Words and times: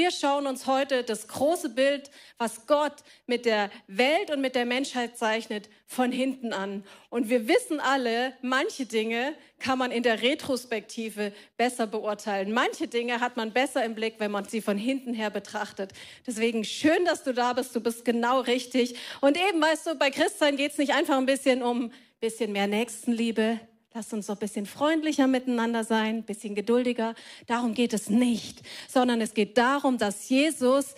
Wir 0.00 0.12
schauen 0.12 0.46
uns 0.46 0.66
heute 0.66 1.04
das 1.04 1.28
große 1.28 1.68
Bild, 1.68 2.10
was 2.38 2.66
Gott 2.66 2.94
mit 3.26 3.44
der 3.44 3.70
Welt 3.86 4.30
und 4.30 4.40
mit 4.40 4.54
der 4.54 4.64
Menschheit 4.64 5.18
zeichnet, 5.18 5.68
von 5.84 6.10
hinten 6.10 6.54
an. 6.54 6.84
Und 7.10 7.28
wir 7.28 7.48
wissen 7.48 7.80
alle, 7.80 8.32
manche 8.40 8.86
Dinge 8.86 9.34
kann 9.58 9.78
man 9.78 9.90
in 9.90 10.02
der 10.02 10.22
Retrospektive 10.22 11.34
besser 11.58 11.86
beurteilen. 11.86 12.50
Manche 12.50 12.88
Dinge 12.88 13.20
hat 13.20 13.36
man 13.36 13.52
besser 13.52 13.84
im 13.84 13.94
Blick, 13.94 14.14
wenn 14.20 14.30
man 14.30 14.46
sie 14.46 14.62
von 14.62 14.78
hinten 14.78 15.12
her 15.12 15.28
betrachtet. 15.28 15.92
Deswegen 16.26 16.64
schön, 16.64 17.04
dass 17.04 17.22
du 17.22 17.34
da 17.34 17.52
bist. 17.52 17.76
Du 17.76 17.82
bist 17.82 18.06
genau 18.06 18.40
richtig. 18.40 18.94
Und 19.20 19.36
eben, 19.36 19.60
weißt 19.60 19.86
du, 19.86 19.94
bei 19.96 20.08
Christsein 20.10 20.56
geht 20.56 20.72
es 20.72 20.78
nicht 20.78 20.94
einfach 20.94 21.18
ein 21.18 21.26
bisschen 21.26 21.62
um 21.62 21.84
ein 21.84 21.92
bisschen 22.20 22.52
mehr 22.52 22.68
Nächstenliebe, 22.68 23.60
Lasst 23.92 24.12
uns 24.12 24.28
doch 24.28 24.36
ein 24.36 24.38
bisschen 24.38 24.66
freundlicher 24.66 25.26
miteinander 25.26 25.82
sein, 25.82 26.18
ein 26.18 26.22
bisschen 26.22 26.54
geduldiger. 26.54 27.14
Darum 27.46 27.74
geht 27.74 27.92
es 27.92 28.08
nicht, 28.08 28.62
sondern 28.88 29.20
es 29.20 29.34
geht 29.34 29.58
darum, 29.58 29.98
dass 29.98 30.28
Jesus 30.28 30.94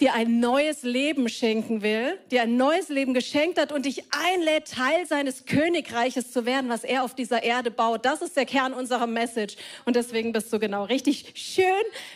dir 0.00 0.12
ein 0.12 0.40
neues 0.40 0.82
Leben 0.82 1.28
schenken 1.28 1.82
will, 1.82 2.18
dir 2.30 2.42
ein 2.42 2.56
neues 2.56 2.88
Leben 2.88 3.14
geschenkt 3.14 3.58
hat 3.58 3.70
und 3.72 3.86
dich 3.86 4.04
einlädt, 4.10 4.68
Teil 4.72 5.06
seines 5.06 5.46
Königreiches 5.46 6.32
zu 6.32 6.44
werden, 6.44 6.68
was 6.68 6.84
er 6.84 7.04
auf 7.04 7.14
dieser 7.14 7.44
Erde 7.44 7.70
baut. 7.70 8.04
Das 8.04 8.20
ist 8.20 8.36
der 8.36 8.44
Kern 8.44 8.74
unserer 8.74 9.06
Message. 9.06 9.56
Und 9.84 9.96
deswegen 9.96 10.32
bist 10.32 10.52
du 10.52 10.58
genau 10.58 10.84
richtig. 10.84 11.32
Schön, 11.34 11.64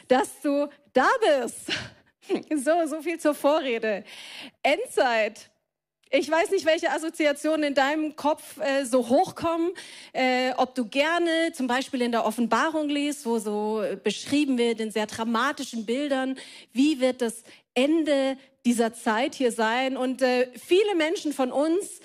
dass 0.09 0.41
du 0.42 0.69
da 0.92 1.09
bist. 1.41 1.70
So, 2.55 2.87
so 2.87 3.03
viel 3.03 3.19
zur 3.19 3.34
Vorrede. 3.34 4.05
Endzeit. 4.62 5.51
Ich 6.12 6.28
weiß 6.28 6.50
nicht, 6.50 6.66
welche 6.66 6.91
Assoziationen 6.91 7.62
in 7.62 7.74
deinem 7.74 8.16
Kopf 8.16 8.59
äh, 8.59 8.84
so 8.84 9.09
hochkommen, 9.09 9.70
äh, 10.12 10.50
ob 10.56 10.74
du 10.74 10.84
gerne 10.84 11.52
zum 11.52 11.69
Beispiel 11.69 12.02
in 12.02 12.10
der 12.10 12.24
Offenbarung 12.24 12.88
liest, 12.88 13.24
wo 13.27 13.38
so 13.38 13.84
beschrieben 14.02 14.59
wird 14.59 14.80
in 14.80 14.91
sehr 14.91 15.06
dramatischen 15.06 15.86
Bildern, 15.86 16.36
wie 16.73 16.98
wird 16.98 17.23
das 17.23 17.45
Ende 17.74 18.36
dieser 18.64 18.92
Zeit 18.92 19.36
hier 19.36 19.52
sein. 19.52 19.97
Und 19.97 20.20
äh, 20.20 20.48
viele 20.58 20.97
Menschen 20.97 21.33
von 21.33 21.52
uns 21.52 22.00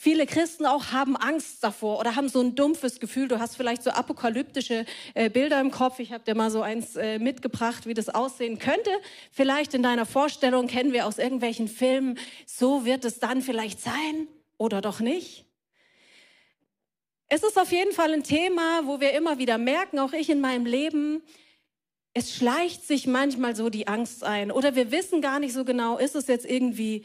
Viele 0.00 0.26
Christen 0.26 0.64
auch 0.64 0.92
haben 0.92 1.16
Angst 1.16 1.64
davor 1.64 1.98
oder 1.98 2.14
haben 2.14 2.28
so 2.28 2.40
ein 2.40 2.54
dumpfes 2.54 3.00
Gefühl. 3.00 3.26
Du 3.26 3.40
hast 3.40 3.56
vielleicht 3.56 3.82
so 3.82 3.90
apokalyptische 3.90 4.86
äh, 5.14 5.28
Bilder 5.28 5.60
im 5.60 5.72
Kopf. 5.72 5.98
Ich 5.98 6.12
habe 6.12 6.22
dir 6.22 6.36
mal 6.36 6.52
so 6.52 6.62
eins 6.62 6.94
äh, 6.94 7.18
mitgebracht, 7.18 7.84
wie 7.84 7.94
das 7.94 8.08
aussehen 8.08 8.60
könnte. 8.60 8.90
Vielleicht 9.32 9.74
in 9.74 9.82
deiner 9.82 10.06
Vorstellung 10.06 10.68
kennen 10.68 10.92
wir 10.92 11.04
aus 11.04 11.18
irgendwelchen 11.18 11.66
Filmen. 11.66 12.16
So 12.46 12.84
wird 12.84 13.04
es 13.04 13.18
dann 13.18 13.42
vielleicht 13.42 13.80
sein 13.80 14.28
oder 14.56 14.80
doch 14.82 15.00
nicht. 15.00 15.46
Es 17.28 17.42
ist 17.42 17.58
auf 17.58 17.72
jeden 17.72 17.92
Fall 17.92 18.12
ein 18.12 18.22
Thema, 18.22 18.82
wo 18.84 19.00
wir 19.00 19.14
immer 19.14 19.38
wieder 19.38 19.58
merken, 19.58 19.98
auch 19.98 20.12
ich 20.12 20.30
in 20.30 20.40
meinem 20.40 20.64
Leben, 20.64 21.22
es 22.14 22.36
schleicht 22.36 22.86
sich 22.86 23.08
manchmal 23.08 23.56
so 23.56 23.68
die 23.68 23.88
Angst 23.88 24.22
ein 24.22 24.52
oder 24.52 24.76
wir 24.76 24.92
wissen 24.92 25.20
gar 25.20 25.40
nicht 25.40 25.54
so 25.54 25.64
genau, 25.64 25.98
ist 25.98 26.14
es 26.14 26.28
jetzt 26.28 26.46
irgendwie 26.46 27.04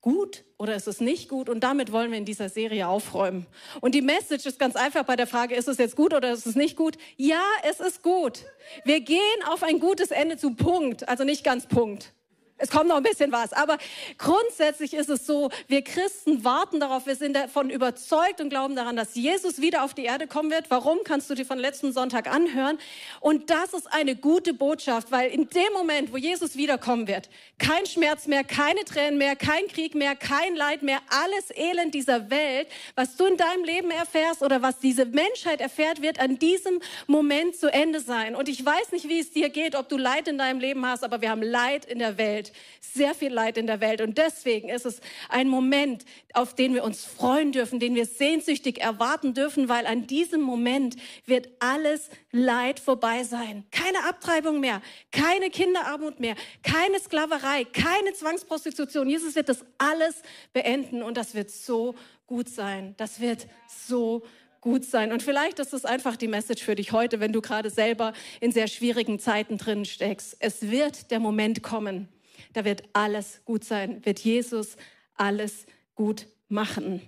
gut 0.00 0.44
oder 0.58 0.74
ist 0.74 0.88
es 0.88 1.00
nicht 1.00 1.28
gut? 1.28 1.48
Und 1.48 1.60
damit 1.60 1.92
wollen 1.92 2.10
wir 2.10 2.18
in 2.18 2.24
dieser 2.24 2.48
Serie 2.48 2.88
aufräumen. 2.88 3.46
Und 3.80 3.94
die 3.94 4.02
Message 4.02 4.46
ist 4.46 4.58
ganz 4.58 4.76
einfach 4.76 5.04
bei 5.04 5.16
der 5.16 5.26
Frage, 5.26 5.54
ist 5.54 5.68
es 5.68 5.78
jetzt 5.78 5.96
gut 5.96 6.14
oder 6.14 6.32
ist 6.32 6.46
es 6.46 6.54
nicht 6.54 6.76
gut? 6.76 6.96
Ja, 7.16 7.42
es 7.68 7.80
ist 7.80 8.02
gut. 8.02 8.44
Wir 8.84 9.00
gehen 9.00 9.18
auf 9.48 9.62
ein 9.62 9.80
gutes 9.80 10.10
Ende 10.10 10.36
zu 10.36 10.54
Punkt, 10.54 11.08
also 11.08 11.24
nicht 11.24 11.44
ganz 11.44 11.66
Punkt. 11.66 12.14
Es 12.58 12.70
kommt 12.70 12.88
noch 12.88 12.96
ein 12.96 13.04
bisschen 13.04 13.30
was. 13.30 13.52
Aber 13.52 13.78
grundsätzlich 14.18 14.92
ist 14.92 15.08
es 15.08 15.26
so, 15.26 15.50
wir 15.68 15.82
Christen 15.82 16.44
warten 16.44 16.80
darauf, 16.80 17.06
wir 17.06 17.14
sind 17.14 17.34
davon 17.34 17.70
überzeugt 17.70 18.40
und 18.40 18.50
glauben 18.50 18.74
daran, 18.74 18.96
dass 18.96 19.14
Jesus 19.14 19.60
wieder 19.60 19.84
auf 19.84 19.94
die 19.94 20.04
Erde 20.04 20.26
kommen 20.26 20.50
wird. 20.50 20.68
Warum 20.68 20.98
kannst 21.04 21.30
du 21.30 21.34
dir 21.34 21.46
von 21.46 21.58
letzten 21.58 21.92
Sonntag 21.92 22.26
anhören? 22.28 22.78
Und 23.20 23.50
das 23.50 23.74
ist 23.74 23.92
eine 23.92 24.16
gute 24.16 24.54
Botschaft, 24.54 25.12
weil 25.12 25.30
in 25.30 25.48
dem 25.48 25.72
Moment, 25.72 26.12
wo 26.12 26.16
Jesus 26.16 26.56
wiederkommen 26.56 27.06
wird, 27.06 27.28
kein 27.58 27.86
Schmerz 27.86 28.26
mehr, 28.26 28.42
keine 28.42 28.84
Tränen 28.84 29.18
mehr, 29.18 29.36
kein 29.36 29.68
Krieg 29.68 29.94
mehr, 29.94 30.16
kein 30.16 30.56
Leid 30.56 30.82
mehr, 30.82 30.98
alles 31.08 31.56
Elend 31.56 31.94
dieser 31.94 32.28
Welt, 32.30 32.66
was 32.96 33.16
du 33.16 33.26
in 33.26 33.36
deinem 33.36 33.62
Leben 33.62 33.90
erfährst 33.92 34.42
oder 34.42 34.62
was 34.62 34.80
diese 34.80 35.04
Menschheit 35.04 35.60
erfährt, 35.60 36.02
wird 36.02 36.18
an 36.18 36.38
diesem 36.40 36.80
Moment 37.06 37.54
zu 37.56 37.72
Ende 37.72 38.00
sein. 38.00 38.34
Und 38.34 38.48
ich 38.48 38.64
weiß 38.64 38.90
nicht, 38.92 39.08
wie 39.08 39.20
es 39.20 39.30
dir 39.30 39.48
geht, 39.48 39.76
ob 39.76 39.88
du 39.88 39.96
Leid 39.96 40.26
in 40.26 40.38
deinem 40.38 40.58
Leben 40.58 40.84
hast, 40.84 41.04
aber 41.04 41.20
wir 41.20 41.30
haben 41.30 41.42
Leid 41.42 41.84
in 41.84 42.00
der 42.00 42.18
Welt 42.18 42.47
sehr 42.80 43.14
viel 43.14 43.32
Leid 43.32 43.58
in 43.58 43.66
der 43.66 43.80
Welt. 43.80 44.00
Und 44.00 44.18
deswegen 44.18 44.68
ist 44.68 44.86
es 44.86 45.00
ein 45.28 45.48
Moment, 45.48 46.04
auf 46.34 46.54
den 46.54 46.74
wir 46.74 46.84
uns 46.84 47.04
freuen 47.04 47.52
dürfen, 47.52 47.80
den 47.80 47.94
wir 47.94 48.06
sehnsüchtig 48.06 48.80
erwarten 48.80 49.34
dürfen, 49.34 49.68
weil 49.68 49.86
an 49.86 50.06
diesem 50.06 50.40
Moment 50.40 50.96
wird 51.26 51.48
alles 51.60 52.10
Leid 52.30 52.80
vorbei 52.80 53.24
sein. 53.24 53.64
Keine 53.70 54.04
Abtreibung 54.08 54.60
mehr, 54.60 54.82
keine 55.12 55.50
Kinderarmut 55.50 56.20
mehr, 56.20 56.34
keine 56.62 57.00
Sklaverei, 57.00 57.64
keine 57.64 58.12
Zwangsprostitution. 58.12 59.08
Jesus 59.08 59.34
wird 59.34 59.48
das 59.48 59.64
alles 59.78 60.22
beenden 60.52 61.02
und 61.02 61.16
das 61.16 61.34
wird 61.34 61.50
so 61.50 61.94
gut 62.26 62.48
sein. 62.48 62.94
Das 62.98 63.20
wird 63.20 63.46
so 63.66 64.22
gut 64.60 64.84
sein. 64.84 65.12
Und 65.12 65.22
vielleicht 65.22 65.58
ist 65.58 65.72
es 65.72 65.84
einfach 65.84 66.16
die 66.16 66.28
Message 66.28 66.62
für 66.62 66.74
dich 66.74 66.92
heute, 66.92 67.20
wenn 67.20 67.32
du 67.32 67.40
gerade 67.40 67.70
selber 67.70 68.12
in 68.40 68.52
sehr 68.52 68.68
schwierigen 68.68 69.18
Zeiten 69.18 69.58
drin 69.58 69.84
steckst. 69.84 70.36
Es 70.40 70.70
wird 70.70 71.10
der 71.10 71.20
Moment 71.20 71.62
kommen, 71.62 72.08
da 72.52 72.64
wird 72.64 72.82
alles 72.92 73.40
gut 73.44 73.64
sein, 73.64 74.04
wird 74.04 74.18
Jesus 74.20 74.76
alles 75.16 75.66
gut 75.94 76.26
machen. 76.48 77.02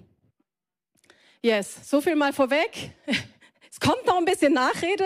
Yes, 1.42 1.88
so 1.88 2.00
viel 2.00 2.16
mal 2.16 2.32
vorweg. 2.32 2.90
Es 3.70 3.78
kommt 3.78 4.04
noch 4.04 4.18
ein 4.18 4.24
bisschen 4.24 4.52
Nachrede. 4.52 5.04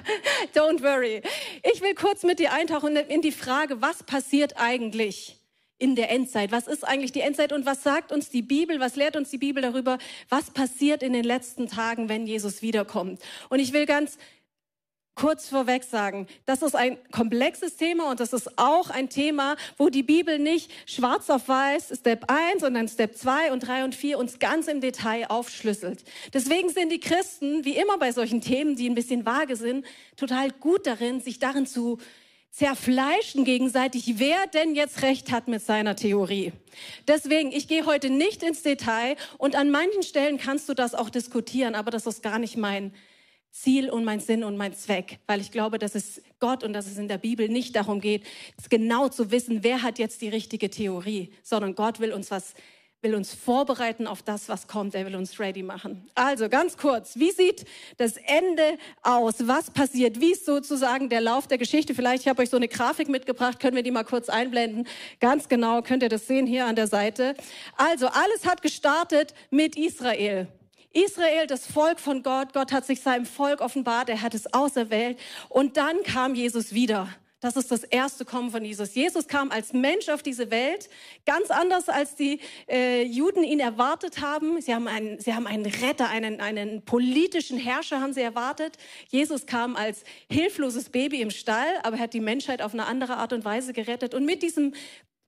Don't 0.54 0.82
worry. 0.82 1.20
Ich 1.74 1.82
will 1.82 1.94
kurz 1.94 2.22
mit 2.22 2.38
dir 2.38 2.52
eintauchen 2.52 2.96
in 2.96 3.20
die 3.20 3.32
Frage, 3.32 3.82
was 3.82 4.02
passiert 4.02 4.56
eigentlich 4.56 5.36
in 5.78 5.96
der 5.96 6.10
Endzeit? 6.10 6.52
Was 6.52 6.68
ist 6.68 6.84
eigentlich 6.84 7.12
die 7.12 7.20
Endzeit 7.20 7.52
und 7.52 7.66
was 7.66 7.82
sagt 7.82 8.12
uns 8.12 8.30
die 8.30 8.42
Bibel? 8.42 8.80
Was 8.80 8.96
lehrt 8.96 9.16
uns 9.16 9.30
die 9.30 9.38
Bibel 9.38 9.62
darüber? 9.62 9.98
Was 10.28 10.50
passiert 10.50 11.02
in 11.02 11.12
den 11.12 11.24
letzten 11.24 11.66
Tagen, 11.66 12.08
wenn 12.08 12.26
Jesus 12.26 12.62
wiederkommt? 12.62 13.20
Und 13.50 13.58
ich 13.58 13.72
will 13.72 13.84
ganz 13.84 14.16
kurz 15.14 15.48
vorweg 15.48 15.84
sagen, 15.84 16.26
das 16.46 16.62
ist 16.62 16.74
ein 16.74 16.98
komplexes 17.12 17.76
Thema 17.76 18.10
und 18.10 18.20
das 18.20 18.32
ist 18.32 18.58
auch 18.58 18.90
ein 18.90 19.08
Thema, 19.08 19.56
wo 19.78 19.88
die 19.88 20.02
Bibel 20.02 20.38
nicht 20.38 20.70
schwarz 20.86 21.30
auf 21.30 21.48
weiß, 21.48 21.92
Step 22.00 22.30
1 22.30 22.60
sondern 22.60 22.88
Step 22.88 23.16
2 23.16 23.52
und 23.52 23.60
3 23.60 23.84
und 23.84 23.94
4 23.94 24.18
uns 24.18 24.38
ganz 24.38 24.68
im 24.68 24.80
Detail 24.80 25.26
aufschlüsselt. 25.28 26.04
Deswegen 26.32 26.68
sind 26.68 26.90
die 26.90 27.00
Christen, 27.00 27.64
wie 27.64 27.76
immer 27.76 27.98
bei 27.98 28.12
solchen 28.12 28.40
Themen, 28.40 28.76
die 28.76 28.88
ein 28.88 28.94
bisschen 28.94 29.24
vage 29.24 29.56
sind, 29.56 29.84
total 30.16 30.50
gut 30.50 30.86
darin, 30.86 31.20
sich 31.20 31.38
darin 31.38 31.66
zu 31.66 31.98
zerfleischen 32.50 33.44
gegenseitig, 33.44 34.14
wer 34.18 34.46
denn 34.46 34.76
jetzt 34.76 35.02
recht 35.02 35.32
hat 35.32 35.48
mit 35.48 35.64
seiner 35.64 35.96
Theorie. 35.96 36.52
Deswegen, 37.08 37.50
ich 37.50 37.66
gehe 37.66 37.84
heute 37.84 38.10
nicht 38.10 38.44
ins 38.44 38.62
Detail 38.62 39.16
und 39.38 39.56
an 39.56 39.72
manchen 39.72 40.04
Stellen 40.04 40.38
kannst 40.38 40.68
du 40.68 40.74
das 40.74 40.94
auch 40.94 41.10
diskutieren, 41.10 41.74
aber 41.74 41.90
das 41.90 42.06
ist 42.06 42.22
gar 42.22 42.38
nicht 42.38 42.56
mein 42.56 42.92
Ziel 43.54 43.88
und 43.88 44.04
mein 44.04 44.18
Sinn 44.18 44.42
und 44.42 44.56
mein 44.56 44.74
Zweck, 44.74 45.20
weil 45.28 45.40
ich 45.40 45.52
glaube, 45.52 45.78
dass 45.78 45.94
es 45.94 46.20
Gott 46.40 46.64
und 46.64 46.72
dass 46.72 46.86
es 46.86 46.98
in 46.98 47.06
der 47.06 47.18
Bibel 47.18 47.48
nicht 47.48 47.76
darum 47.76 48.00
geht, 48.00 48.24
genau 48.68 49.08
zu 49.08 49.30
wissen, 49.30 49.62
wer 49.62 49.82
hat 49.82 50.00
jetzt 50.00 50.22
die 50.22 50.28
richtige 50.28 50.70
Theorie, 50.70 51.30
sondern 51.44 51.76
Gott 51.76 52.00
will 52.00 52.12
uns 52.12 52.32
was 52.32 52.54
will 53.04 53.14
uns 53.14 53.34
vorbereiten 53.34 54.06
auf 54.06 54.22
das, 54.22 54.48
was 54.48 54.66
kommt. 54.66 54.94
Er 54.94 55.04
will 55.04 55.14
uns 55.14 55.38
ready 55.38 55.62
machen. 55.62 56.08
Also 56.14 56.48
ganz 56.48 56.78
kurz, 56.78 57.16
wie 57.16 57.30
sieht 57.30 57.66
das 57.98 58.16
Ende 58.16 58.78
aus? 59.02 59.46
Was 59.46 59.70
passiert? 59.70 60.20
Wie 60.20 60.32
ist 60.32 60.46
sozusagen 60.46 61.10
der 61.10 61.20
Lauf 61.20 61.46
der 61.46 61.58
Geschichte? 61.58 61.94
Vielleicht, 61.94 62.22
ich 62.22 62.28
habe 62.28 62.42
euch 62.42 62.48
so 62.48 62.56
eine 62.56 62.66
Grafik 62.66 63.10
mitgebracht, 63.10 63.60
können 63.60 63.76
wir 63.76 63.82
die 63.82 63.90
mal 63.90 64.04
kurz 64.04 64.30
einblenden? 64.30 64.88
Ganz 65.20 65.48
genau 65.48 65.82
könnt 65.82 66.02
ihr 66.02 66.08
das 66.08 66.26
sehen 66.26 66.46
hier 66.46 66.64
an 66.64 66.76
der 66.76 66.86
Seite. 66.86 67.34
Also 67.76 68.06
alles 68.06 68.46
hat 68.46 68.62
gestartet 68.62 69.34
mit 69.50 69.76
Israel. 69.76 70.48
Israel, 70.94 71.46
das 71.46 71.66
Volk 71.66 72.00
von 72.00 72.22
Gott, 72.22 72.52
Gott 72.52 72.72
hat 72.72 72.86
sich 72.86 73.00
seinem 73.00 73.26
Volk 73.26 73.60
offenbart, 73.60 74.08
er 74.08 74.22
hat 74.22 74.34
es 74.34 74.52
auserwählt 74.54 75.18
und 75.48 75.76
dann 75.76 76.02
kam 76.04 76.34
Jesus 76.34 76.72
wieder. 76.72 77.08
Das 77.44 77.56
ist 77.56 77.70
das 77.70 77.84
erste 77.84 78.24
Kommen 78.24 78.50
von 78.50 78.64
Jesus. 78.64 78.94
Jesus 78.94 79.28
kam 79.28 79.50
als 79.50 79.74
Mensch 79.74 80.08
auf 80.08 80.22
diese 80.22 80.50
Welt, 80.50 80.88
ganz 81.26 81.50
anders 81.50 81.90
als 81.90 82.14
die 82.14 82.40
äh, 82.70 83.02
Juden 83.02 83.44
ihn 83.44 83.60
erwartet 83.60 84.22
haben. 84.22 84.62
Sie 84.62 84.74
haben 84.74 84.88
einen, 84.88 85.20
sie 85.20 85.34
haben 85.34 85.46
einen 85.46 85.66
Retter, 85.66 86.08
einen, 86.08 86.40
einen 86.40 86.86
politischen 86.86 87.58
Herrscher 87.58 88.00
haben 88.00 88.14
sie 88.14 88.22
erwartet. 88.22 88.78
Jesus 89.10 89.44
kam 89.44 89.76
als 89.76 90.04
hilfloses 90.30 90.88
Baby 90.88 91.20
im 91.20 91.30
Stall, 91.30 91.68
aber 91.82 91.96
er 91.96 92.04
hat 92.04 92.14
die 92.14 92.20
Menschheit 92.20 92.62
auf 92.62 92.72
eine 92.72 92.86
andere 92.86 93.18
Art 93.18 93.34
und 93.34 93.44
Weise 93.44 93.74
gerettet. 93.74 94.14
Und 94.14 94.24
mit 94.24 94.42
diesem 94.42 94.72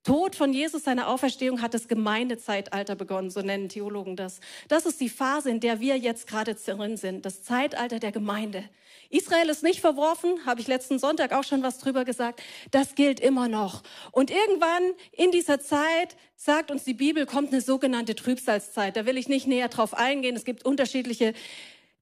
Tod 0.07 0.37
von 0.37 0.53
Jesus, 0.53 0.85
seiner 0.85 1.09
Auferstehung, 1.09 1.63
hat 1.63 1.75
das 1.75 1.89
Gemeindezeitalter 1.89 2.95
begonnen, 2.95 3.29
so 3.29 3.41
nennen 3.41 3.69
Theologen 3.69 4.15
das. 4.15 4.39
Das 4.69 4.87
ist 4.87 5.01
die 5.01 5.09
Phase, 5.09 5.51
in 5.51 5.59
der 5.59 5.81
wir 5.81 5.99
jetzt 5.99 6.29
gerade 6.29 6.55
drin 6.55 6.97
sind, 6.97 7.27
das 7.27 7.43
Zeitalter 7.43 7.99
der 7.99 8.13
Gemeinde. 8.13 8.63
Israel 9.11 9.49
ist 9.49 9.65
nicht 9.65 9.81
verworfen, 9.81 10.47
habe 10.47 10.61
ich 10.61 10.69
letzten 10.69 11.01
Sonntag 11.01 11.33
auch 11.33 11.43
schon 11.43 11.65
was 11.65 11.79
drüber 11.79 12.05
gesagt. 12.05 12.41
Das 12.71 12.95
gilt 12.95 13.19
immer 13.19 13.49
noch. 13.49 13.83
Und 14.13 14.31
irgendwann 14.31 14.93
in 15.11 15.33
dieser 15.33 15.59
Zeit, 15.59 16.17
sagt 16.37 16.71
uns 16.71 16.85
die 16.85 16.95
Bibel, 16.95 17.27
kommt 17.27 17.51
eine 17.51 17.61
sogenannte 17.61 18.15
Trübsalzeit. 18.15 18.97
Da 18.97 19.07
will 19.07 19.19
ich 19.19 19.27
nicht 19.27 19.49
näher 19.49 19.69
drauf 19.69 19.93
eingehen. 19.93 20.37
Es 20.37 20.45
gibt 20.45 20.65
unterschiedliche 20.65 21.35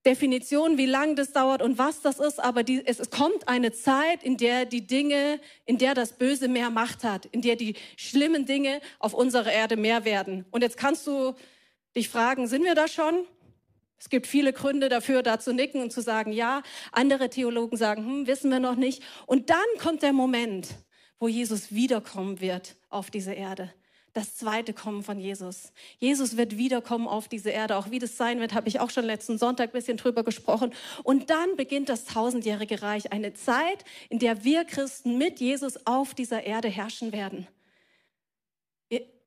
Definition, 0.07 0.77
wie 0.77 0.87
lang 0.87 1.17
das 1.17 1.33
dauert 1.33 1.63
und 1.63 1.79
was 1.79 2.03
das 2.03 2.19
ist, 2.19 2.39
aber 2.39 2.63
die, 2.63 2.87
es, 2.87 3.01
es 3.01 3.11
kommt 3.11 3.49
eine 3.49 3.73
Zeit, 3.73 4.23
in 4.23 4.37
der 4.37 4.67
die 4.67 4.87
Dinge, 4.87 5.41
in 5.65 5.79
der 5.79 5.95
das 5.95 6.13
Böse 6.13 6.49
mehr 6.49 6.71
Macht 6.71 7.05
hat, 7.05 7.27
in 7.27 7.41
der 7.41 7.57
die 7.57 7.75
schlimmen 7.97 8.45
Dinge 8.45 8.81
auf 8.99 9.15
unserer 9.15 9.51
Erde 9.51 9.77
mehr 9.77 10.05
werden. 10.05 10.45
Und 10.51 10.63
jetzt 10.63 10.77
kannst 10.77 11.07
du 11.07 11.35
dich 11.97 12.09
fragen, 12.09 12.47
sind 12.47 12.65
wir 12.65 12.75
da 12.75 12.87
schon? 12.87 13.25
Es 13.99 14.11
gibt 14.11 14.27
viele 14.27 14.53
Gründe 14.53 14.91
dafür, 14.91 15.23
da 15.23 15.39
zu 15.41 15.55
nicken 15.55 15.81
und 15.81 15.91
zu 15.91 16.03
sagen, 16.03 16.33
ja. 16.33 16.63
Andere 16.93 17.31
Theologen 17.31 17.79
sagen, 17.79 18.05
hm, 18.05 18.27
wissen 18.27 18.51
wir 18.51 18.61
noch 18.61 18.77
nicht. 18.77 19.03
Und 19.27 19.49
dann 19.49 19.59
kommt 19.79 20.03
der 20.03 20.13
Moment, 20.13 20.69
wo 21.19 21.29
Jesus 21.29 21.73
wiederkommen 21.73 22.41
wird 22.41 22.77
auf 22.91 23.11
diese 23.11 23.33
Erde 23.33 23.73
das 24.15 24.37
zweite 24.37 24.73
Kommen 24.73 25.03
von 25.03 25.19
Jesus. 25.19 25.73
Jesus 25.99 26.37
wird 26.37 26.57
wiederkommen 26.57 27.09
auf 27.09 27.27
diese 27.27 27.51
Erde. 27.51 27.77
Auch 27.77 27.91
wie 27.91 27.99
das 27.99 28.17
sein 28.17 28.39
wird, 28.39 28.55
habe 28.55 28.69
ich 28.69 28.79
auch 28.79 28.91
schon 28.91 29.05
letzten 29.05 29.39
Sonntag 29.39 29.71
ein 29.71 29.73
bisschen 29.73 29.97
drüber 29.97 30.23
gesprochen. 30.23 30.73
Und 31.03 31.31
dann 31.31 31.57
beginnt 31.57 31.89
das 31.89 32.05
tausendjährige 32.05 32.81
Reich. 32.81 33.13
Eine 33.13 33.35
Zeit, 33.35 33.85
in 34.09 34.21
der 34.21 34.45
wir 34.45 34.65
Christen 34.65 35.19
mit 35.19 35.41
Jesus 35.41 35.85
auf 35.87 36.15
dieser 36.15 36.45
Erde 36.45 36.69
herrschen 36.69 37.13
werden. 37.13 37.49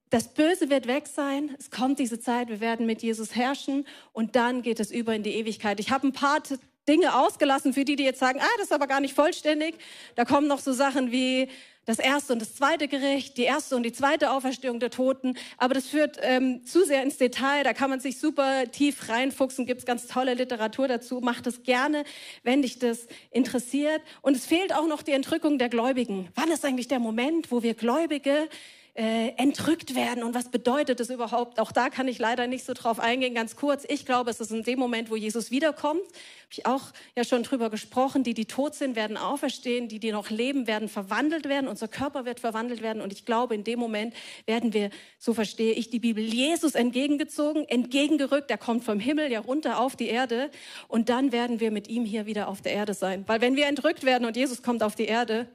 Das 0.09 0.33
Böse 0.33 0.69
wird 0.69 0.87
weg 0.87 1.07
sein. 1.07 1.53
Es 1.59 1.69
kommt 1.69 1.99
diese 1.99 2.17
Zeit. 2.17 2.47
Wir 2.47 2.61
werden 2.61 2.85
mit 2.85 3.03
Jesus 3.03 3.35
herrschen. 3.35 3.85
Und 4.13 4.37
dann 4.37 4.61
geht 4.61 4.79
es 4.79 4.89
über 4.89 5.13
in 5.13 5.23
die 5.23 5.33
Ewigkeit. 5.33 5.81
Ich 5.81 5.91
habe 5.91 6.07
ein 6.07 6.13
paar 6.13 6.41
Dinge 6.87 7.13
ausgelassen 7.13 7.73
für 7.73 7.83
die, 7.83 7.97
die 7.97 8.05
jetzt 8.05 8.19
sagen, 8.19 8.39
ah, 8.41 8.55
das 8.55 8.67
ist 8.67 8.73
aber 8.73 8.87
gar 8.87 9.01
nicht 9.01 9.13
vollständig. 9.13 9.75
Da 10.15 10.23
kommen 10.23 10.47
noch 10.47 10.59
so 10.59 10.71
Sachen 10.71 11.11
wie 11.11 11.49
das 11.87 11.99
erste 11.99 12.33
und 12.33 12.39
das 12.39 12.53
zweite 12.53 12.89
Gericht, 12.89 13.37
die 13.37 13.43
erste 13.43 13.77
und 13.77 13.83
die 13.83 13.93
zweite 13.93 14.31
Auferstehung 14.31 14.81
der 14.81 14.89
Toten. 14.89 15.37
Aber 15.57 15.73
das 15.73 15.87
führt 15.87 16.17
ähm, 16.21 16.65
zu 16.65 16.85
sehr 16.85 17.01
ins 17.01 17.17
Detail. 17.17 17.63
Da 17.63 17.71
kann 17.71 17.89
man 17.89 18.01
sich 18.01 18.19
super 18.19 18.69
tief 18.69 19.07
reinfuchsen. 19.07 19.65
Gibt 19.65 19.79
es 19.79 19.85
ganz 19.85 20.05
tolle 20.05 20.33
Literatur 20.33 20.89
dazu. 20.89 21.21
Macht 21.21 21.47
es 21.47 21.63
gerne, 21.63 22.03
wenn 22.43 22.61
dich 22.61 22.77
das 22.77 23.07
interessiert. 23.31 24.01
Und 24.21 24.35
es 24.35 24.45
fehlt 24.45 24.75
auch 24.75 24.85
noch 24.85 25.01
die 25.01 25.13
Entrückung 25.13 25.57
der 25.57 25.69
Gläubigen. 25.69 26.27
Wann 26.35 26.51
ist 26.51 26.65
eigentlich 26.65 26.89
der 26.89 26.99
Moment, 26.99 27.53
wo 27.53 27.63
wir 27.63 27.73
Gläubige 27.73 28.49
äh, 28.97 29.33
entrückt 29.37 29.93
werden. 29.93 30.23
Und 30.23 30.33
was 30.33 30.49
bedeutet 30.49 30.99
das 30.99 31.11
überhaupt? 31.11 31.59
Auch 31.59 31.71
da 31.71 31.89
kann 31.89 32.07
ich 32.07 32.17
leider 32.17 32.47
nicht 32.47 32.65
so 32.65 32.73
drauf 32.73 32.99
eingehen, 32.99 33.35
ganz 33.35 33.55
kurz. 33.55 33.85
Ich 33.87 34.07
glaube, 34.07 34.31
es 34.31 34.39
ist 34.39 34.51
in 34.51 34.63
dem 34.63 34.79
Moment, 34.79 35.11
wo 35.11 35.15
Jesus 35.15 35.51
wiederkommt, 35.51 36.01
habe 36.01 36.49
ich 36.49 36.65
auch 36.65 36.81
ja 37.15 37.23
schon 37.23 37.43
drüber 37.43 37.69
gesprochen, 37.69 38.23
die, 38.23 38.33
die 38.33 38.45
tot 38.45 38.73
sind, 38.73 38.95
werden 38.95 39.15
auferstehen, 39.15 39.87
die, 39.87 39.99
die 39.99 40.11
noch 40.11 40.31
leben, 40.31 40.65
werden 40.65 40.89
verwandelt 40.89 41.47
werden, 41.47 41.67
unser 41.67 41.87
Körper 41.87 42.25
wird 42.25 42.39
verwandelt 42.39 42.81
werden. 42.81 43.03
Und 43.03 43.13
ich 43.13 43.23
glaube, 43.23 43.53
in 43.53 43.63
dem 43.63 43.77
Moment 43.77 44.15
werden 44.47 44.73
wir, 44.73 44.89
so 45.19 45.35
verstehe 45.35 45.73
ich 45.73 45.91
die 45.91 45.99
Bibel, 45.99 46.23
Jesus 46.23 46.73
entgegengezogen, 46.73 47.67
entgegengerückt, 47.69 48.49
er 48.49 48.57
kommt 48.57 48.83
vom 48.83 48.99
Himmel 48.99 49.31
ja 49.31 49.41
runter 49.41 49.79
auf 49.79 49.95
die 49.95 50.07
Erde. 50.07 50.49
Und 50.87 51.09
dann 51.09 51.31
werden 51.31 51.59
wir 51.59 51.69
mit 51.69 51.87
ihm 51.87 52.03
hier 52.03 52.25
wieder 52.25 52.47
auf 52.47 52.61
der 52.61 52.71
Erde 52.71 52.95
sein. 52.95 53.25
Weil 53.27 53.41
wenn 53.41 53.55
wir 53.55 53.67
entrückt 53.67 54.05
werden 54.05 54.25
und 54.25 54.35
Jesus 54.35 54.63
kommt 54.63 54.81
auf 54.81 54.95
die 54.95 55.05
Erde, 55.05 55.47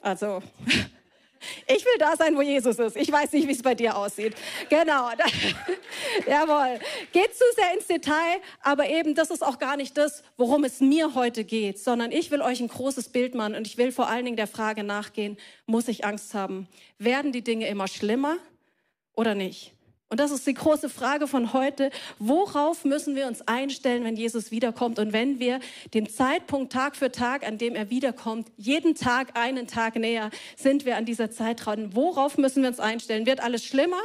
also 0.00 0.42
Ich 1.66 1.84
will 1.84 1.98
da 1.98 2.16
sein, 2.16 2.36
wo 2.36 2.42
Jesus 2.42 2.78
ist. 2.78 2.96
Ich 2.96 3.10
weiß 3.10 3.32
nicht, 3.32 3.48
wie 3.48 3.52
es 3.52 3.62
bei 3.62 3.74
dir 3.74 3.96
aussieht. 3.96 4.34
Genau. 4.68 5.10
Jawohl. 6.26 6.80
Geht 7.12 7.34
zu 7.34 7.44
sehr 7.56 7.74
ins 7.74 7.86
Detail, 7.86 8.40
aber 8.62 8.88
eben, 8.88 9.14
das 9.14 9.30
ist 9.30 9.42
auch 9.42 9.58
gar 9.58 9.76
nicht 9.76 9.96
das, 9.96 10.22
worum 10.36 10.64
es 10.64 10.80
mir 10.80 11.14
heute 11.14 11.44
geht, 11.44 11.78
sondern 11.78 12.12
ich 12.12 12.30
will 12.30 12.42
euch 12.42 12.60
ein 12.60 12.68
großes 12.68 13.10
Bild 13.10 13.34
machen 13.34 13.54
und 13.54 13.66
ich 13.66 13.78
will 13.78 13.92
vor 13.92 14.08
allen 14.08 14.24
Dingen 14.24 14.36
der 14.36 14.46
Frage 14.46 14.84
nachgehen, 14.84 15.36
muss 15.66 15.88
ich 15.88 16.04
Angst 16.04 16.34
haben? 16.34 16.68
Werden 16.98 17.32
die 17.32 17.42
Dinge 17.42 17.68
immer 17.68 17.88
schlimmer 17.88 18.36
oder 19.14 19.34
nicht? 19.34 19.72
Und 20.12 20.20
das 20.20 20.30
ist 20.30 20.46
die 20.46 20.52
große 20.52 20.90
Frage 20.90 21.26
von 21.26 21.54
heute. 21.54 21.90
Worauf 22.18 22.84
müssen 22.84 23.16
wir 23.16 23.26
uns 23.26 23.48
einstellen, 23.48 24.04
wenn 24.04 24.14
Jesus 24.14 24.50
wiederkommt? 24.50 24.98
Und 24.98 25.14
wenn 25.14 25.38
wir 25.38 25.58
den 25.94 26.06
Zeitpunkt 26.06 26.70
Tag 26.70 26.96
für 26.96 27.10
Tag, 27.10 27.48
an 27.48 27.56
dem 27.56 27.74
er 27.74 27.88
wiederkommt, 27.88 28.52
jeden 28.58 28.94
Tag 28.94 29.38
einen 29.38 29.66
Tag 29.66 29.96
näher, 29.96 30.28
sind 30.54 30.84
wir 30.84 30.98
an 30.98 31.06
dieser 31.06 31.30
Zeit 31.30 31.64
dran. 31.64 31.96
Worauf 31.96 32.36
müssen 32.36 32.62
wir 32.62 32.68
uns 32.68 32.78
einstellen? 32.78 33.24
Wird 33.24 33.40
alles 33.40 33.64
schlimmer 33.64 34.02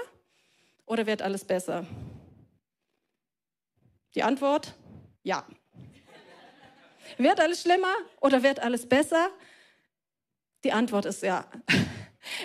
oder 0.86 1.08
wird 1.08 1.22
alles 1.22 1.44
besser? 1.44 1.86
Die 4.16 4.24
Antwort? 4.24 4.76
Ja. 5.24 5.46
Wird 7.18 7.42
alles 7.42 7.64
schlimmer 7.64 7.94
oder 8.22 8.44
wird 8.44 8.62
alles 8.62 8.88
besser? 8.88 9.30
Die 10.64 10.72
Antwort 10.72 11.04
ist 11.04 11.22
ja. 11.22 11.44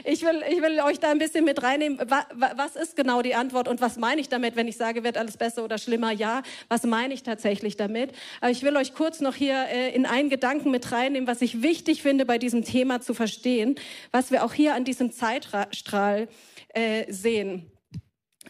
Ich 0.04 0.22
will, 0.22 0.42
ich 0.48 0.60
will 0.62 0.80
euch 0.80 0.98
da 1.00 1.10
ein 1.10 1.18
bisschen 1.18 1.44
mit 1.44 1.62
reinnehmen. 1.62 1.98
Was 2.00 2.76
ist 2.76 2.96
genau 2.96 3.22
die 3.22 3.34
Antwort 3.34 3.68
und 3.68 3.80
was 3.80 3.96
meine 3.96 4.20
ich 4.20 4.28
damit, 4.28 4.56
wenn 4.56 4.68
ich 4.68 4.76
sage, 4.76 5.04
wird 5.04 5.16
alles 5.16 5.36
besser 5.36 5.64
oder 5.64 5.78
schlimmer? 5.78 6.12
Ja, 6.12 6.42
was 6.68 6.84
meine 6.84 7.14
ich 7.14 7.22
tatsächlich 7.22 7.76
damit? 7.76 8.12
Aber 8.40 8.50
ich 8.50 8.62
will 8.62 8.76
euch 8.76 8.94
kurz 8.94 9.20
noch 9.20 9.34
hier 9.34 9.66
äh, 9.68 9.94
in 9.94 10.06
einen 10.06 10.30
Gedanken 10.30 10.70
mit 10.70 10.92
reinnehmen, 10.92 11.26
was 11.26 11.42
ich 11.42 11.62
wichtig 11.62 12.02
finde, 12.02 12.24
bei 12.24 12.38
diesem 12.38 12.64
Thema 12.64 13.00
zu 13.00 13.14
verstehen, 13.14 13.76
was 14.10 14.30
wir 14.30 14.44
auch 14.44 14.52
hier 14.52 14.74
an 14.74 14.84
diesem 14.84 15.12
Zeitstrahl 15.12 16.28
äh, 16.68 17.10
sehen. 17.12 17.70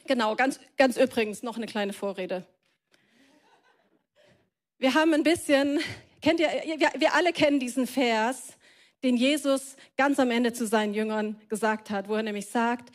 Genau, 0.07 0.35
ganz, 0.37 0.59
ganz 0.77 0.97
übrigens 0.97 1.43
noch 1.43 1.57
eine 1.57 1.67
kleine 1.67 1.93
Vorrede. 1.93 2.47
Wir 4.79 4.95
haben 4.95 5.15
ein 5.15 5.23
bisschen, 5.23 5.79
kennt 6.21 6.41
ihr, 6.41 6.49
wir 6.49 7.15
alle 7.15 7.33
kennen 7.33 7.61
diesen 7.61 7.87
Vers, 7.87 8.59
den 9.03 9.17
Jesus 9.17 9.77
ganz 9.97 10.19
am 10.19 10.31
Ende 10.31 10.53
zu 10.53 10.67
seinen 10.67 10.95
Jüngern 10.95 11.41
gesagt 11.49 11.91
hat, 11.91 12.09
wo 12.09 12.15
er 12.15 12.23
nämlich 12.23 12.47
sagt, 12.47 12.95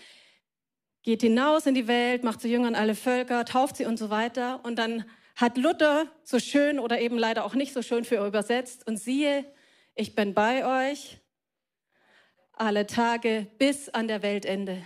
geht 1.03 1.21
hinaus 1.21 1.65
in 1.65 1.75
die 1.75 1.87
Welt, 1.87 2.23
macht 2.23 2.41
zu 2.41 2.47
Jüngern 2.47 2.75
alle 2.75 2.95
Völker, 2.95 3.45
tauft 3.45 3.77
sie 3.77 3.85
und 3.85 3.97
so 3.97 4.09
weiter. 4.09 4.63
Und 4.63 4.77
dann 4.77 5.05
hat 5.35 5.57
Luther 5.57 6.07
so 6.23 6.39
schön 6.39 6.79
oder 6.79 6.99
eben 6.99 7.17
leider 7.17 7.45
auch 7.45 7.53
nicht 7.53 7.73
so 7.73 7.81
schön 7.81 8.03
für 8.03 8.25
übersetzt 8.25 8.87
und 8.87 8.97
siehe, 8.97 9.45
ich 9.95 10.15
bin 10.15 10.33
bei 10.33 10.89
euch 10.89 11.19
alle 12.53 12.87
Tage 12.87 13.47
bis 13.57 13.89
an 13.89 14.07
der 14.07 14.21
Weltende. 14.21 14.85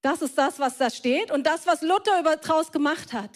Das 0.00 0.22
ist 0.22 0.38
das, 0.38 0.58
was 0.60 0.78
da 0.78 0.90
steht 0.90 1.30
und 1.30 1.46
das, 1.46 1.66
was 1.66 1.82
Luther 1.82 2.22
daraus 2.22 2.70
gemacht 2.70 3.12
hat. 3.12 3.30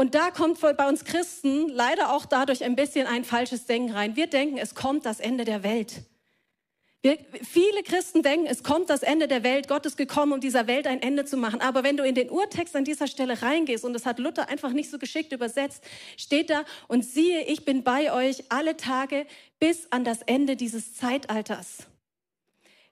Und 0.00 0.14
da 0.14 0.30
kommt 0.30 0.60
bei 0.60 0.88
uns 0.88 1.04
Christen 1.04 1.68
leider 1.70 2.12
auch 2.12 2.24
dadurch 2.24 2.62
ein 2.62 2.76
bisschen 2.76 3.08
ein 3.08 3.24
falsches 3.24 3.66
Denken 3.66 3.90
rein. 3.90 4.14
Wir 4.14 4.28
denken, 4.28 4.56
es 4.56 4.76
kommt 4.76 5.04
das 5.04 5.18
Ende 5.18 5.44
der 5.44 5.64
Welt. 5.64 6.04
Wir, 7.02 7.18
viele 7.42 7.82
Christen 7.82 8.22
denken, 8.22 8.46
es 8.46 8.62
kommt 8.62 8.90
das 8.90 9.02
Ende 9.02 9.26
der 9.26 9.42
Welt, 9.42 9.66
Gott 9.66 9.86
ist 9.86 9.96
gekommen, 9.96 10.34
um 10.34 10.40
dieser 10.40 10.68
Welt 10.68 10.86
ein 10.86 11.02
Ende 11.02 11.24
zu 11.24 11.36
machen. 11.36 11.60
Aber 11.60 11.82
wenn 11.82 11.96
du 11.96 12.04
in 12.04 12.14
den 12.14 12.30
Urtext 12.30 12.76
an 12.76 12.84
dieser 12.84 13.08
Stelle 13.08 13.42
reingehst, 13.42 13.84
und 13.84 13.92
das 13.92 14.06
hat 14.06 14.20
Luther 14.20 14.48
einfach 14.48 14.70
nicht 14.70 14.88
so 14.88 14.98
geschickt 14.98 15.32
übersetzt, 15.32 15.82
steht 16.16 16.50
da, 16.50 16.62
und 16.86 17.04
siehe, 17.04 17.46
ich 17.46 17.64
bin 17.64 17.82
bei 17.82 18.12
euch 18.12 18.44
alle 18.50 18.76
Tage 18.76 19.26
bis 19.58 19.90
an 19.90 20.04
das 20.04 20.22
Ende 20.22 20.54
dieses 20.54 20.94
Zeitalters. 20.94 21.88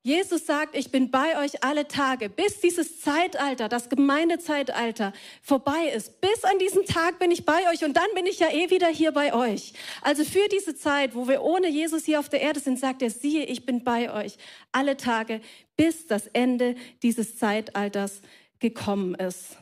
Jesus 0.06 0.46
sagt, 0.46 0.76
ich 0.76 0.92
bin 0.92 1.10
bei 1.10 1.36
euch 1.44 1.64
alle 1.64 1.88
Tage, 1.88 2.28
bis 2.28 2.60
dieses 2.60 3.00
Zeitalter, 3.00 3.68
das 3.68 3.88
Gemeindezeitalter 3.88 5.12
vorbei 5.42 5.90
ist. 5.92 6.20
Bis 6.20 6.44
an 6.44 6.60
diesen 6.60 6.84
Tag 6.84 7.18
bin 7.18 7.32
ich 7.32 7.44
bei 7.44 7.68
euch 7.72 7.82
und 7.84 7.96
dann 7.96 8.06
bin 8.14 8.24
ich 8.24 8.38
ja 8.38 8.48
eh 8.52 8.70
wieder 8.70 8.86
hier 8.86 9.10
bei 9.10 9.34
euch. 9.34 9.72
Also 10.02 10.22
für 10.22 10.46
diese 10.48 10.76
Zeit, 10.76 11.16
wo 11.16 11.26
wir 11.26 11.42
ohne 11.42 11.68
Jesus 11.68 12.04
hier 12.04 12.20
auf 12.20 12.28
der 12.28 12.40
Erde 12.40 12.60
sind, 12.60 12.78
sagt 12.78 13.02
er, 13.02 13.10
siehe, 13.10 13.46
ich 13.46 13.66
bin 13.66 13.82
bei 13.82 14.12
euch 14.14 14.36
alle 14.70 14.96
Tage, 14.96 15.40
bis 15.76 16.06
das 16.06 16.28
Ende 16.28 16.76
dieses 17.02 17.36
Zeitalters 17.36 18.20
gekommen 18.60 19.16
ist. 19.16 19.56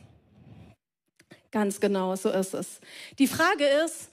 Ganz 1.49 1.79
genau, 1.79 2.15
so 2.15 2.29
ist 2.29 2.53
es. 2.53 2.81
Die 3.17 3.25
Frage 3.25 3.65
ist, 3.83 4.11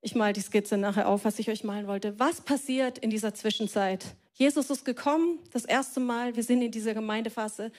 ich 0.00 0.14
mal 0.14 0.32
die 0.32 0.42
Skizze 0.42 0.76
nachher 0.76 1.08
auf, 1.08 1.24
was 1.24 1.40
ich 1.40 1.50
euch 1.50 1.64
malen 1.64 1.88
wollte. 1.88 2.16
Was 2.20 2.40
passiert 2.40 2.98
in 2.98 3.10
dieser 3.10 3.34
Zwischenzeit? 3.34 4.14
Jesus 4.42 4.70
ist 4.70 4.84
gekommen, 4.84 5.38
das 5.52 5.64
erste 5.64 6.00
Mal, 6.00 6.34
wir 6.34 6.42
sind 6.42 6.62
in 6.62 6.72
dieser 6.72 6.94
Gemeindephase. 6.94 7.70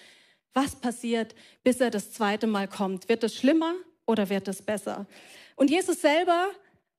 Was 0.54 0.78
passiert, 0.78 1.36
bis 1.62 1.82
er 1.82 1.90
das 1.90 2.14
zweite 2.14 2.48
Mal 2.48 2.70
kommt? 2.70 3.10
Wird 3.10 3.22
es 3.26 3.36
schlimmer 3.36 3.74
oder 4.06 4.30
wird 4.30 4.48
es 4.48 4.62
besser? 4.62 5.06
Und 5.58 5.70
Jesus 5.70 6.00
selber 6.00 6.48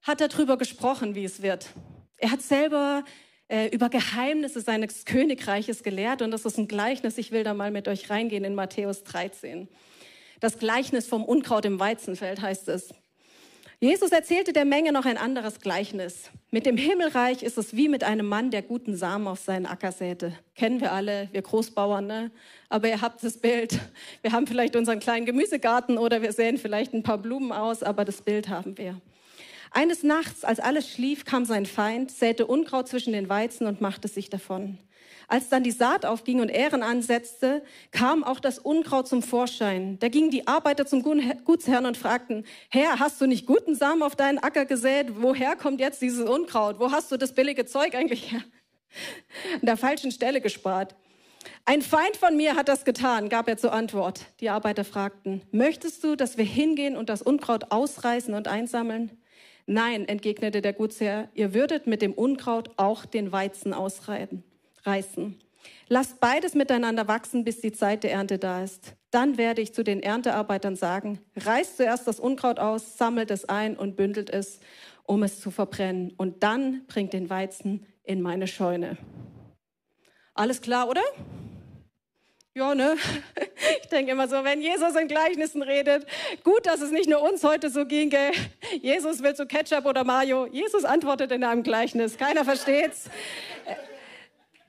hat 0.02 0.20
darüber 0.20 0.58
gesprochen, 0.58 1.14
wie 1.14 1.24
es 1.24 1.40
wird. 1.40 1.70
Er 2.18 2.30
hat 2.30 2.42
selber 2.42 3.04
äh, 3.48 3.68
über 3.68 3.88
Geheimnisse 3.88 4.60
seines 4.60 5.06
Königreiches 5.06 5.82
gelehrt 5.82 6.20
und 6.20 6.30
das 6.30 6.44
ist 6.44 6.58
ein 6.58 6.68
Gleichnis. 6.68 7.16
Ich 7.16 7.32
will 7.32 7.42
da 7.42 7.54
mal 7.54 7.70
mit 7.70 7.88
euch 7.88 8.10
reingehen 8.10 8.44
in 8.44 8.54
Matthäus 8.54 9.02
13. 9.04 9.66
Das 10.40 10.58
Gleichnis 10.58 11.06
vom 11.06 11.24
Unkraut 11.24 11.64
im 11.64 11.80
Weizenfeld 11.80 12.42
heißt 12.42 12.68
es. 12.68 12.92
Jesus 13.80 14.12
erzählte 14.12 14.52
der 14.52 14.64
Menge 14.64 14.92
noch 14.92 15.04
ein 15.04 15.18
anderes 15.18 15.60
Gleichnis. 15.60 16.30
Mit 16.50 16.64
dem 16.64 16.76
Himmelreich 16.76 17.42
ist 17.42 17.58
es 17.58 17.74
wie 17.74 17.88
mit 17.88 18.04
einem 18.04 18.26
Mann, 18.26 18.50
der 18.50 18.62
guten 18.62 18.96
Samen 18.96 19.26
auf 19.26 19.40
seinen 19.40 19.66
Acker 19.66 19.92
säte. 19.92 20.32
Kennen 20.54 20.80
wir 20.80 20.92
alle, 20.92 21.28
wir 21.32 21.42
Großbauern, 21.42 22.06
ne? 22.06 22.30
Aber 22.68 22.88
ihr 22.88 23.00
habt 23.00 23.22
das 23.22 23.38
Bild. 23.38 23.78
Wir 24.22 24.32
haben 24.32 24.46
vielleicht 24.46 24.76
unseren 24.76 25.00
kleinen 25.00 25.26
Gemüsegarten 25.26 25.98
oder 25.98 26.22
wir 26.22 26.32
säen 26.32 26.58
vielleicht 26.58 26.94
ein 26.94 27.02
paar 27.02 27.18
Blumen 27.18 27.52
aus, 27.52 27.82
aber 27.82 28.04
das 28.04 28.22
Bild 28.22 28.48
haben 28.48 28.78
wir. 28.78 29.00
Eines 29.72 30.04
Nachts, 30.04 30.44
als 30.44 30.60
alles 30.60 30.88
schlief, 30.88 31.24
kam 31.24 31.44
sein 31.44 31.66
Feind, 31.66 32.12
säte 32.12 32.46
Unkraut 32.46 32.88
zwischen 32.88 33.12
den 33.12 33.28
Weizen 33.28 33.66
und 33.66 33.80
machte 33.80 34.06
sich 34.06 34.30
davon. 34.30 34.78
Als 35.28 35.48
dann 35.48 35.62
die 35.62 35.70
Saat 35.70 36.04
aufging 36.04 36.40
und 36.40 36.48
Ähren 36.48 36.82
ansetzte, 36.82 37.62
kam 37.90 38.24
auch 38.24 38.40
das 38.40 38.58
Unkraut 38.58 39.08
zum 39.08 39.22
Vorschein. 39.22 39.98
Da 39.98 40.08
gingen 40.08 40.30
die 40.30 40.46
Arbeiter 40.46 40.86
zum 40.86 41.02
Gutsherrn 41.02 41.86
und 41.86 41.96
fragten, 41.96 42.44
Herr, 42.68 42.98
hast 42.98 43.20
du 43.20 43.26
nicht 43.26 43.46
guten 43.46 43.74
Samen 43.74 44.02
auf 44.02 44.16
deinen 44.16 44.38
Acker 44.38 44.66
gesät? 44.66 45.22
Woher 45.22 45.56
kommt 45.56 45.80
jetzt 45.80 46.02
dieses 46.02 46.28
Unkraut? 46.28 46.78
Wo 46.78 46.90
hast 46.90 47.10
du 47.10 47.16
das 47.16 47.34
billige 47.34 47.64
Zeug 47.64 47.94
eigentlich 47.94 48.32
her? 48.32 48.42
An 49.54 49.66
der 49.66 49.76
falschen 49.76 50.12
Stelle 50.12 50.40
gespart. 50.40 50.94
Ein 51.64 51.82
Feind 51.82 52.16
von 52.16 52.36
mir 52.36 52.56
hat 52.56 52.68
das 52.68 52.84
getan, 52.84 53.28
gab 53.28 53.48
er 53.48 53.56
zur 53.56 53.72
Antwort. 53.72 54.26
Die 54.40 54.50
Arbeiter 54.50 54.84
fragten, 54.84 55.42
möchtest 55.50 56.04
du, 56.04 56.16
dass 56.16 56.38
wir 56.38 56.44
hingehen 56.44 56.96
und 56.96 57.08
das 57.08 57.22
Unkraut 57.22 57.70
ausreißen 57.70 58.34
und 58.34 58.48
einsammeln? 58.48 59.10
Nein, 59.66 60.06
entgegnete 60.06 60.60
der 60.60 60.74
Gutsherr, 60.74 61.30
ihr 61.34 61.54
würdet 61.54 61.86
mit 61.86 62.02
dem 62.02 62.12
Unkraut 62.12 62.70
auch 62.76 63.06
den 63.06 63.32
Weizen 63.32 63.72
ausreißen 63.72 64.44
reißen. 64.84 65.38
Lasst 65.88 66.20
beides 66.20 66.54
miteinander 66.54 67.08
wachsen, 67.08 67.44
bis 67.44 67.60
die 67.60 67.72
Zeit 67.72 68.04
der 68.04 68.12
Ernte 68.12 68.38
da 68.38 68.62
ist. 68.62 68.94
Dann 69.10 69.38
werde 69.38 69.62
ich 69.62 69.74
zu 69.74 69.84
den 69.84 70.02
Erntearbeitern 70.02 70.76
sagen, 70.76 71.20
reißt 71.36 71.76
zuerst 71.76 72.06
das 72.06 72.20
Unkraut 72.20 72.58
aus, 72.58 72.98
sammelt 72.98 73.30
es 73.30 73.48
ein 73.48 73.76
und 73.76 73.96
bündelt 73.96 74.30
es, 74.30 74.60
um 75.04 75.22
es 75.22 75.40
zu 75.40 75.50
verbrennen. 75.50 76.12
Und 76.16 76.42
dann 76.42 76.86
bringt 76.86 77.12
den 77.12 77.30
Weizen 77.30 77.86
in 78.02 78.22
meine 78.22 78.46
Scheune. 78.46 78.96
Alles 80.34 80.60
klar, 80.60 80.88
oder? 80.88 81.02
Ja, 82.54 82.74
ne? 82.74 82.96
Ich 83.80 83.88
denke 83.88 84.12
immer 84.12 84.28
so, 84.28 84.42
wenn 84.44 84.60
Jesus 84.60 84.94
in 84.96 85.08
Gleichnissen 85.08 85.62
redet, 85.62 86.06
gut, 86.42 86.66
dass 86.66 86.80
es 86.80 86.90
nicht 86.90 87.08
nur 87.08 87.22
uns 87.22 87.44
heute 87.44 87.70
so 87.70 87.86
ging, 87.86 88.10
gell? 88.10 88.32
Jesus 88.82 89.22
will 89.22 89.34
zu 89.34 89.46
Ketchup 89.46 89.86
oder 89.86 90.04
Mayo. 90.04 90.46
Jesus 90.46 90.84
antwortet 90.84 91.30
in 91.30 91.44
einem 91.44 91.62
Gleichnis. 91.62 92.18
Keiner 92.18 92.44
versteht's. 92.44 93.08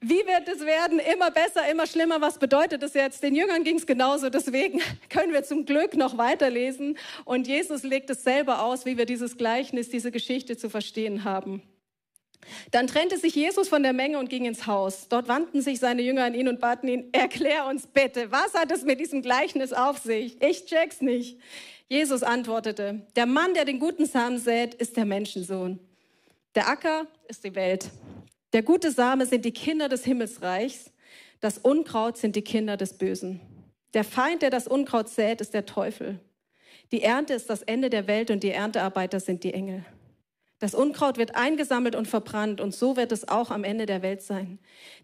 Wie 0.08 0.24
wird 0.28 0.48
es 0.48 0.64
werden? 0.64 1.00
Immer 1.00 1.32
besser, 1.32 1.68
immer 1.68 1.88
schlimmer. 1.88 2.22
Was 2.22 2.38
bedeutet 2.38 2.84
das 2.84 2.94
jetzt? 2.94 3.24
Den 3.24 3.34
Jüngern 3.34 3.64
ging 3.64 3.78
es 3.78 3.88
genauso. 3.88 4.30
Deswegen 4.30 4.80
können 5.10 5.34
wir 5.34 5.44
zum 5.44 5.66
Glück 5.66 5.96
noch 5.96 6.20
weiterlesen. 6.20 6.96
Und 7.24 7.48
Jesus 7.48 7.82
legt 7.82 8.12
es 8.12 8.24
selber 8.24 8.62
aus, 8.62 8.86
wie 8.86 9.00
wir 9.00 9.08
dieses 9.08 9.36
Gleichnis, 9.36 9.90
diese 9.90 10.12
Geschichte 10.12 10.58
zu 10.58 10.70
verstehen 10.70 11.24
haben. 11.24 11.64
Dann 12.70 12.86
trennte 12.86 13.18
sich 13.18 13.34
Jesus 13.34 13.68
von 13.68 13.82
der 13.82 13.94
Menge 13.94 14.20
und 14.20 14.30
ging 14.30 14.46
ins 14.46 14.68
Haus. 14.68 15.08
Dort 15.10 15.28
wandten 15.28 15.64
sich 15.64 15.80
seine 15.80 16.04
Jünger 16.04 16.26
an 16.26 16.36
ihn 16.36 16.50
und 16.50 16.60
baten 16.60 16.88
ihn, 16.88 17.10
erklär 17.12 17.66
uns 17.66 17.88
bitte, 17.88 18.32
was 18.32 18.54
hat 18.54 18.72
es 18.72 18.84
mit 18.84 19.00
diesem 19.00 19.24
Gleichnis 19.24 19.74
auf 19.74 19.98
sich? 19.98 20.40
Ich 20.40 20.68
check's 20.68 21.02
nicht. 21.02 21.40
Jesus 21.88 22.22
antwortete, 22.22 23.08
der 23.16 23.26
Mann, 23.26 23.56
der 23.56 23.66
den 23.66 23.80
guten 23.80 24.06
Samen 24.06 24.38
sät, 24.38 24.76
ist 24.76 24.98
der 24.98 25.06
Menschensohn. 25.06 25.80
Der 26.54 26.70
Acker 26.70 27.08
ist 27.28 27.44
die 27.44 27.56
Welt. 27.56 27.90
Der 28.54 28.64
gute 28.64 28.92
Same 28.92 29.26
sind 29.26 29.46
die 29.46 29.52
Kinder 29.52 29.90
des 29.90 30.06
Himmelsreichs, 30.06 30.92
das 31.40 31.58
Unkraut 31.58 32.18
sind 32.18 32.36
die 32.36 32.42
Kinder 32.42 32.78
des 32.78 32.98
Bösen. 32.98 33.42
Der 33.94 34.04
Feind, 34.04 34.42
der 34.42 34.50
das 34.50 34.68
Unkraut 34.68 35.10
sät, 35.10 35.42
ist 35.42 35.54
der 35.54 35.66
Teufel. 35.66 36.20
Die 36.92 37.02
Ernte 37.02 37.34
ist 37.34 37.50
das 37.50 37.62
Ende 37.62 37.90
der 37.90 38.08
Welt 38.08 38.32
und 38.32 38.44
die 38.44 38.52
Erntearbeiter 38.52 39.20
sind 39.20 39.44
die 39.44 39.54
Engel. 39.54 39.86
Das 40.60 40.74
Unkraut 40.74 41.18
wird 41.18 41.36
eingesammelt 41.36 41.96
und 41.96 42.08
verbrannt 42.08 42.62
und 42.62 42.74
so 42.74 42.96
wird 42.96 43.12
es 43.12 43.28
auch 43.28 43.52
am 43.52 43.66
Ende 43.66 43.86
der 43.86 44.02
Welt 44.02 44.22
sein. 44.22 44.58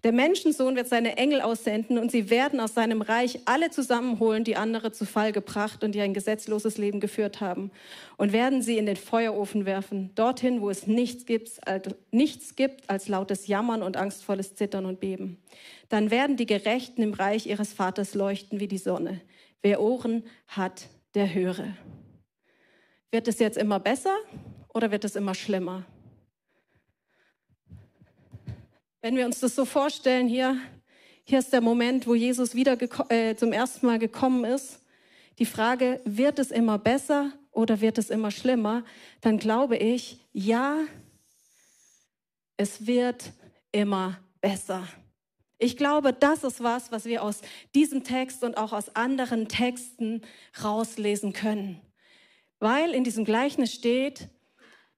Der 0.05 0.13
Menschensohn 0.13 0.77
wird 0.77 0.87
seine 0.87 1.17
Engel 1.17 1.41
aussenden 1.41 1.97
und 1.97 2.09
sie 2.09 2.29
werden 2.29 2.61
aus 2.61 2.73
seinem 2.73 3.01
Reich 3.01 3.39
alle 3.43 3.69
zusammenholen, 3.69 4.45
die 4.45 4.55
andere 4.55 4.93
zu 4.93 5.05
Fall 5.05 5.33
gebracht 5.33 5.83
und 5.83 5.93
die 5.93 5.99
ein 5.99 6.13
gesetzloses 6.13 6.77
Leben 6.77 7.01
geführt 7.01 7.41
haben 7.41 7.69
und 8.15 8.31
werden 8.31 8.61
sie 8.61 8.77
in 8.77 8.85
den 8.85 8.95
Feuerofen 8.95 9.65
werfen, 9.65 10.11
dorthin, 10.15 10.61
wo 10.61 10.69
es 10.69 10.87
nichts 10.87 11.25
gibt, 11.25 11.59
nichts 12.11 12.55
gibt 12.55 12.89
als 12.89 13.09
lautes 13.09 13.47
Jammern 13.47 13.83
und 13.83 13.97
angstvolles 13.97 14.55
Zittern 14.55 14.85
und 14.85 15.01
Beben. 15.01 15.43
Dann 15.89 16.11
werden 16.11 16.37
die 16.37 16.45
Gerechten 16.45 17.01
im 17.01 17.13
Reich 17.13 17.45
ihres 17.45 17.73
Vaters 17.73 18.13
leuchten 18.13 18.61
wie 18.61 18.69
die 18.69 18.77
Sonne. 18.77 19.19
Wer 19.61 19.81
Ohren 19.81 20.23
hat, 20.47 20.87
der 21.13 21.33
höre. 21.33 21.75
Wird 23.11 23.27
es 23.27 23.39
jetzt 23.39 23.57
immer 23.57 23.81
besser? 23.81 24.15
Oder 24.73 24.91
wird 24.91 25.03
es 25.05 25.15
immer 25.15 25.35
schlimmer? 25.35 25.85
Wenn 29.01 29.15
wir 29.15 29.25
uns 29.25 29.39
das 29.39 29.55
so 29.55 29.65
vorstellen, 29.65 30.27
hier, 30.27 30.57
hier 31.23 31.39
ist 31.39 31.51
der 31.51 31.61
Moment, 31.61 32.05
wo 32.05 32.13
Jesus 32.13 32.53
wieder 32.53 32.77
äh, 33.09 33.35
zum 33.35 33.51
ersten 33.51 33.85
Mal 33.85 33.99
gekommen 33.99 34.45
ist. 34.45 34.79
Die 35.39 35.45
Frage, 35.45 35.99
wird 36.05 36.37
es 36.37 36.51
immer 36.51 36.77
besser 36.77 37.31
oder 37.51 37.81
wird 37.81 37.97
es 37.97 38.09
immer 38.09 38.29
schlimmer? 38.29 38.83
Dann 39.21 39.39
glaube 39.39 39.77
ich, 39.77 40.19
ja, 40.33 40.77
es 42.57 42.85
wird 42.85 43.31
immer 43.71 44.19
besser. 44.39 44.87
Ich 45.57 45.77
glaube, 45.77 46.13
das 46.13 46.43
ist 46.43 46.61
was, 46.63 46.91
was 46.91 47.05
wir 47.05 47.23
aus 47.23 47.41
diesem 47.73 48.03
Text 48.03 48.43
und 48.43 48.57
auch 48.57 48.73
aus 48.73 48.95
anderen 48.95 49.47
Texten 49.47 50.21
rauslesen 50.63 51.33
können. 51.33 51.79
Weil 52.59 52.91
in 52.91 53.03
diesem 53.03 53.25
Gleichnis 53.25 53.73
steht, 53.73 54.27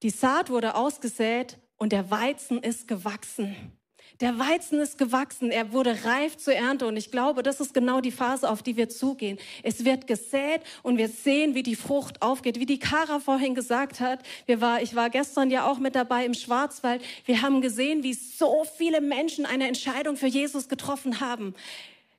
die 0.04 0.10
Saat 0.10 0.50
wurde 0.50 0.74
ausgesät 0.74 1.56
und 1.78 1.90
der 1.90 2.10
Weizen 2.10 2.62
ist 2.62 2.86
gewachsen. 2.86 3.56
Der 4.20 4.38
Weizen 4.38 4.78
ist 4.78 4.98
gewachsen, 4.98 5.50
er 5.50 5.72
wurde 5.72 6.04
reif 6.04 6.36
zur 6.36 6.54
Ernte 6.54 6.86
und 6.86 6.96
ich 6.98 7.10
glaube, 7.10 7.42
das 7.42 7.58
ist 7.58 7.72
genau 7.72 8.02
die 8.02 8.12
Phase, 8.12 8.48
auf 8.48 8.62
die 8.62 8.76
wir 8.76 8.90
zugehen. 8.90 9.38
Es 9.62 9.86
wird 9.86 10.06
gesät 10.06 10.60
und 10.82 10.98
wir 10.98 11.08
sehen, 11.08 11.54
wie 11.54 11.62
die 11.62 11.74
Frucht 11.74 12.20
aufgeht, 12.20 12.60
wie 12.60 12.66
die 12.66 12.78
Kara 12.78 13.18
vorhin 13.18 13.54
gesagt 13.54 13.98
hat. 13.98 14.20
Wir 14.44 14.60
war, 14.60 14.82
ich 14.82 14.94
war 14.94 15.08
gestern 15.08 15.50
ja 15.50 15.66
auch 15.66 15.78
mit 15.78 15.94
dabei 15.96 16.26
im 16.26 16.34
Schwarzwald. 16.34 17.02
Wir 17.24 17.40
haben 17.40 17.62
gesehen, 17.62 18.02
wie 18.02 18.12
so 18.12 18.64
viele 18.76 19.00
Menschen 19.00 19.46
eine 19.46 19.66
Entscheidung 19.66 20.16
für 20.16 20.28
Jesus 20.28 20.68
getroffen 20.68 21.20
haben 21.20 21.54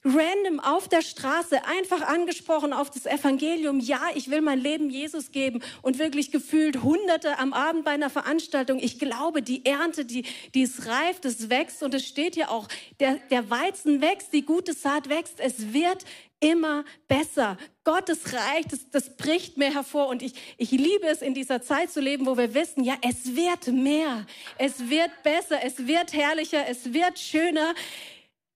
random 0.05 0.59
auf 0.59 0.87
der 0.87 1.01
Straße 1.01 1.65
einfach 1.65 2.01
angesprochen 2.01 2.73
auf 2.73 2.91
das 2.91 3.07
Evangelium, 3.07 3.79
ja, 3.79 3.99
ich 4.13 4.29
will 4.29 4.41
mein 4.41 4.59
Leben 4.59 4.91
Jesus 4.91 5.31
geben 5.31 5.61
und 5.81 5.97
wirklich 5.97 6.31
gefühlt 6.31 6.83
Hunderte 6.83 7.39
am 7.39 7.53
Abend 7.53 7.85
bei 7.85 7.91
einer 7.91 8.11
Veranstaltung. 8.11 8.77
Ich 8.79 8.99
glaube, 8.99 9.41
die 9.41 9.65
Ernte, 9.65 10.05
die, 10.05 10.25
die 10.53 10.61
ist 10.61 10.85
reif, 10.85 11.19
das 11.21 11.49
wächst 11.49 11.81
und 11.81 11.95
es 11.95 12.05
steht 12.05 12.35
ja 12.35 12.49
auch, 12.49 12.67
der, 12.99 13.15
der 13.31 13.49
Weizen 13.49 13.99
wächst, 13.99 14.31
die 14.31 14.43
gute 14.43 14.73
Saat 14.73 15.09
wächst, 15.09 15.39
es 15.39 15.73
wird 15.73 16.05
immer 16.39 16.85
besser. 17.07 17.57
Gottes 17.83 18.33
Reich, 18.33 18.65
das, 18.69 18.89
das 18.91 19.15
bricht 19.15 19.57
mehr 19.57 19.73
hervor. 19.73 20.07
Und 20.09 20.21
ich, 20.21 20.33
ich 20.57 20.71
liebe 20.71 21.07
es, 21.07 21.21
in 21.21 21.33
dieser 21.33 21.61
Zeit 21.61 21.91
zu 21.91 22.01
leben, 22.01 22.25
wo 22.25 22.37
wir 22.37 22.53
wissen, 22.53 22.83
ja, 22.83 22.95
es 23.01 23.35
wird 23.35 23.67
mehr, 23.67 24.27
es 24.57 24.89
wird 24.89 25.11
besser, 25.23 25.63
es 25.63 25.87
wird 25.87 26.13
herrlicher, 26.13 26.67
es 26.67 26.93
wird 26.93 27.17
schöner 27.17 27.73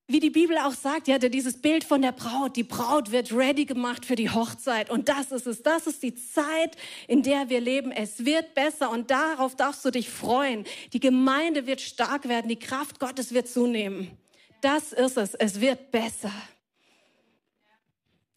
wie 0.09 0.19
die 0.19 0.31
Bibel 0.31 0.57
auch 0.57 0.73
sagt, 0.73 1.07
ja, 1.07 1.19
dieses 1.19 1.61
Bild 1.61 1.83
von 1.83 2.01
der 2.01 2.11
Braut. 2.11 2.55
Die 2.55 2.63
Braut 2.63 3.11
wird 3.11 3.31
ready 3.31 3.65
gemacht 3.65 4.07
für 4.07 4.15
die 4.15 4.31
Hochzeit. 4.31 4.89
Und 4.89 5.07
das 5.07 5.31
ist 5.31 5.45
es. 5.45 5.61
Das 5.61 5.85
ist 5.85 6.01
die 6.01 6.15
Zeit, 6.15 6.75
in 7.07 7.21
der 7.21 7.49
wir 7.49 7.61
leben. 7.61 7.91
Es 7.91 8.25
wird 8.25 8.55
besser 8.55 8.89
und 8.89 9.11
darauf 9.11 9.55
darfst 9.55 9.85
du 9.85 9.91
dich 9.91 10.09
freuen. 10.09 10.65
Die 10.93 10.99
Gemeinde 10.99 11.67
wird 11.67 11.79
stark 11.79 12.27
werden. 12.27 12.49
Die 12.49 12.57
Kraft 12.57 12.99
Gottes 12.99 13.35
wird 13.35 13.47
zunehmen. 13.47 14.17
Das 14.61 14.93
ist 14.93 15.15
es. 15.15 15.35
Es 15.35 15.61
wird 15.61 15.91
besser. 15.91 16.33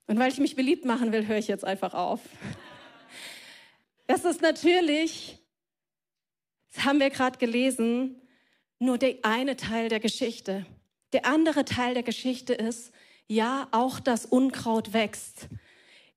Und 0.07 0.19
weil 0.19 0.31
ich 0.31 0.39
mich 0.39 0.55
beliebt 0.55 0.85
machen 0.85 1.11
will, 1.11 1.27
höre 1.27 1.39
ich 1.39 1.49
jetzt 1.49 1.65
einfach 1.65 1.95
auf. 1.95 2.21
Das 4.07 4.27
ist 4.27 4.43
natürlich, 4.43 5.39
das 6.75 6.85
haben 6.85 7.01
wir 7.01 7.09
gerade 7.09 7.39
gelesen, 7.39 8.21
nur 8.79 8.99
der 8.99 9.17
eine 9.23 9.57
Teil 9.57 9.89
der 9.89 10.01
Geschichte. 10.01 10.67
Der 11.13 11.27
andere 11.27 11.65
Teil 11.65 11.95
der 11.95 12.03
Geschichte 12.03 12.55
ist, 12.55 12.93
ja, 13.27 13.69
auch 13.71 14.01
das 14.01 14.27
Unkraut 14.27 14.93
wächst. 14.93 15.49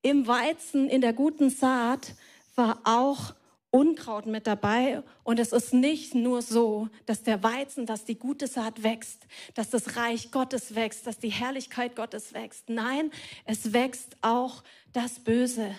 Im 0.01 0.27
Weizen, 0.27 0.89
in 0.89 1.01
der 1.01 1.13
guten 1.13 1.49
Saat 1.49 2.13
war 2.55 2.81
auch 2.83 3.33
Unkraut 3.75 4.25
mit 4.25 4.47
dabei. 4.47 5.03
Und 5.23 5.37
es 5.37 5.51
ist 5.51 5.73
nicht 5.73 6.15
nur 6.15 6.41
so, 6.41 6.87
dass 7.05 7.23
der 7.23 7.43
Weizen, 7.43 7.85
dass 7.85 8.05
die 8.05 8.17
gute 8.17 8.47
Saat 8.47 8.83
wächst, 8.83 9.27
dass 9.53 9.69
das 9.69 9.97
Reich 9.97 10.31
Gottes 10.31 10.75
wächst, 10.75 11.07
dass 11.07 11.19
die 11.19 11.29
Herrlichkeit 11.29 11.95
Gottes 11.95 12.33
wächst. 12.33 12.69
Nein, 12.69 13.11
es 13.43 13.73
wächst 13.73 14.15
auch 14.21 14.63
das 14.93 15.19
Böse. 15.19 15.75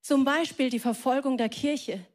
Zum 0.00 0.24
Beispiel 0.24 0.70
die 0.70 0.78
Verfolgung 0.78 1.36
der 1.36 1.48
Kirche. 1.48 2.06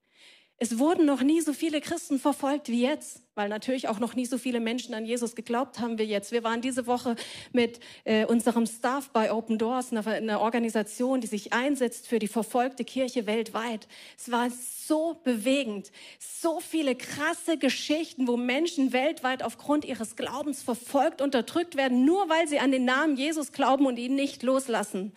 Es 0.62 0.78
wurden 0.78 1.06
noch 1.06 1.22
nie 1.22 1.40
so 1.40 1.54
viele 1.54 1.80
Christen 1.80 2.20
verfolgt 2.20 2.68
wie 2.68 2.82
jetzt, 2.82 3.22
weil 3.34 3.48
natürlich 3.48 3.88
auch 3.88 4.00
noch 4.00 4.14
nie 4.14 4.26
so 4.26 4.38
viele 4.38 4.60
Menschen 4.60 4.94
an 4.94 5.06
Jesus 5.06 5.34
geglaubt 5.34 5.80
haben 5.80 5.98
wie 5.98 6.04
jetzt. 6.04 6.34
Wir 6.34 6.44
waren 6.44 6.60
diese 6.60 6.86
Woche 6.86 7.16
mit 7.54 7.80
äh, 8.04 8.26
unserem 8.26 8.66
Staff 8.66 9.10
bei 9.12 9.32
Open 9.32 9.58
Doors, 9.58 9.94
einer, 9.94 10.06
einer 10.06 10.42
Organisation, 10.42 11.22
die 11.22 11.28
sich 11.28 11.54
einsetzt 11.54 12.10
für 12.10 12.20
die 12.20 12.28
verfolgte 12.28 12.84
Kirche 12.84 13.26
weltweit. 13.26 13.88
Es 14.18 14.32
war 14.32 14.50
so 14.50 15.22
bewegend, 15.24 15.94
so 16.20 16.60
viele 16.60 16.94
krasse 16.94 17.58
Geschichten, 17.58 18.28
wo 18.28 18.36
Menschen 18.36 18.92
weltweit 18.92 19.44
aufgrund 19.44 19.86
ihres 19.86 20.18
Glaubens 20.18 20.62
verfolgt, 20.62 21.22
unterdrückt 21.22 21.78
werden, 21.78 22.04
nur 22.04 22.28
weil 22.28 22.50
sie 22.50 22.60
an 22.60 22.74
den 22.74 22.84
Namen 22.84 23.16
Jesus 23.16 23.54
glauben 23.54 23.86
und 23.86 23.98
ihn 23.98 24.16
nicht 24.16 24.44
loslassen. 24.44 25.14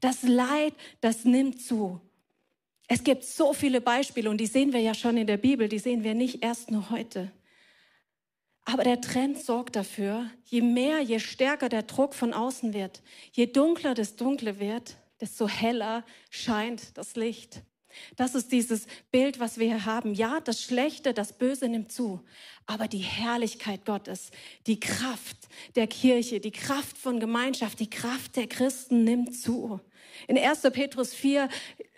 Das 0.00 0.22
Leid, 0.22 0.72
das 1.02 1.26
nimmt 1.26 1.60
zu. 1.60 2.00
Es 2.92 3.04
gibt 3.04 3.22
so 3.22 3.52
viele 3.52 3.80
Beispiele 3.80 4.28
und 4.28 4.38
die 4.38 4.48
sehen 4.48 4.72
wir 4.72 4.80
ja 4.80 4.94
schon 4.94 5.16
in 5.16 5.28
der 5.28 5.36
Bibel, 5.36 5.68
die 5.68 5.78
sehen 5.78 6.02
wir 6.02 6.14
nicht 6.14 6.42
erst 6.42 6.72
nur 6.72 6.90
heute. 6.90 7.30
Aber 8.64 8.82
der 8.82 9.00
Trend 9.00 9.38
sorgt 9.38 9.76
dafür, 9.76 10.28
je 10.44 10.60
mehr, 10.60 10.98
je 10.98 11.20
stärker 11.20 11.68
der 11.68 11.84
Druck 11.84 12.14
von 12.14 12.34
außen 12.34 12.74
wird, 12.74 13.00
je 13.30 13.46
dunkler 13.46 13.94
das 13.94 14.16
Dunkle 14.16 14.58
wird, 14.58 14.96
desto 15.20 15.46
heller 15.46 16.04
scheint 16.30 16.98
das 16.98 17.14
Licht. 17.14 17.62
Das 18.16 18.34
ist 18.34 18.50
dieses 18.50 18.88
Bild, 19.12 19.38
was 19.38 19.58
wir 19.58 19.66
hier 19.68 19.84
haben. 19.84 20.12
Ja, 20.12 20.40
das 20.40 20.60
Schlechte, 20.60 21.14
das 21.14 21.32
Böse 21.32 21.68
nimmt 21.68 21.92
zu, 21.92 22.20
aber 22.66 22.88
die 22.88 22.98
Herrlichkeit 22.98 23.84
Gottes, 23.84 24.32
die 24.66 24.80
Kraft 24.80 25.36
der 25.76 25.86
Kirche, 25.86 26.40
die 26.40 26.50
Kraft 26.50 26.98
von 26.98 27.20
Gemeinschaft, 27.20 27.78
die 27.78 27.90
Kraft 27.90 28.34
der 28.34 28.48
Christen 28.48 29.04
nimmt 29.04 29.36
zu. 29.36 29.80
In 30.28 30.36
1. 30.36 30.62
Petrus 30.72 31.14
4 31.14 31.48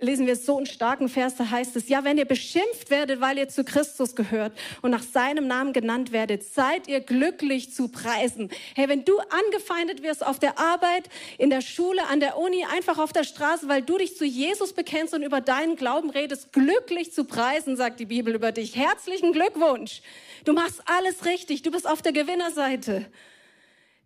lesen 0.03 0.27
wir 0.27 0.37
so 0.37 0.57
einen 0.57 0.67
starken 0.67 1.09
Vers, 1.09 1.37
da 1.37 1.49
heißt 1.49 1.77
es, 1.77 1.89
ja, 1.89 2.05
wenn 2.05 2.19
ihr 2.19 2.25
beschimpft 2.25 2.91
werdet, 2.91 3.21
weil 3.21 3.39
ihr 3.39 3.49
zu 3.49 3.65
Christus 3.65 4.15
gehört 4.15 4.53
und 4.83 4.91
nach 4.91 5.03
seinem 5.03 5.47
Namen 5.47 5.73
genannt 5.73 6.13
werdet, 6.13 6.43
seid 6.43 6.89
ihr 6.89 7.01
glücklich 7.01 7.73
zu 7.73 7.89
preisen. 7.89 8.51
Hey, 8.75 8.89
wenn 8.89 9.05
du 9.05 9.19
angefeindet 9.19 10.03
wirst 10.03 10.27
auf 10.27 10.39
der 10.39 10.59
Arbeit, 10.59 11.09
in 11.39 11.51
der 11.51 11.61
Schule, 11.61 12.07
an 12.09 12.21
der 12.21 12.37
Uni, 12.37 12.65
einfach 12.65 12.99
auf 12.99 13.13
der 13.13 13.25
Straße, 13.25 13.69
weil 13.69 13.83
du 13.83 13.97
dich 13.97 14.17
zu 14.17 14.25
Jesus 14.25 14.73
bekennst 14.73 15.15
und 15.15 15.23
über 15.23 15.41
deinen 15.41 15.77
Glauben 15.77 16.11
redest, 16.11 16.53
glücklich 16.53 17.13
zu 17.13 17.25
preisen, 17.25 17.77
sagt 17.77 18.01
die 18.01 18.07
Bibel 18.07 18.35
über 18.35 18.53
dich. 18.53 18.77
Herzlichen 18.77 19.33
Glückwunsch. 19.33 20.03
Du 20.45 20.53
machst 20.53 20.83
alles 20.87 21.25
richtig. 21.25 21.63
Du 21.63 21.71
bist 21.71 21.89
auf 21.89 22.03
der 22.03 22.13
Gewinnerseite. 22.13 23.07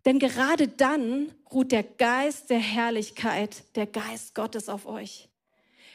Denn 0.05 0.19
gerade 0.19 0.67
dann 0.67 1.33
ruht 1.51 1.71
der 1.71 1.83
Geist 1.83 2.49
der 2.49 2.59
Herrlichkeit, 2.59 3.63
der 3.75 3.87
Geist 3.87 4.35
Gottes 4.35 4.69
auf 4.69 4.85
euch. 4.85 5.26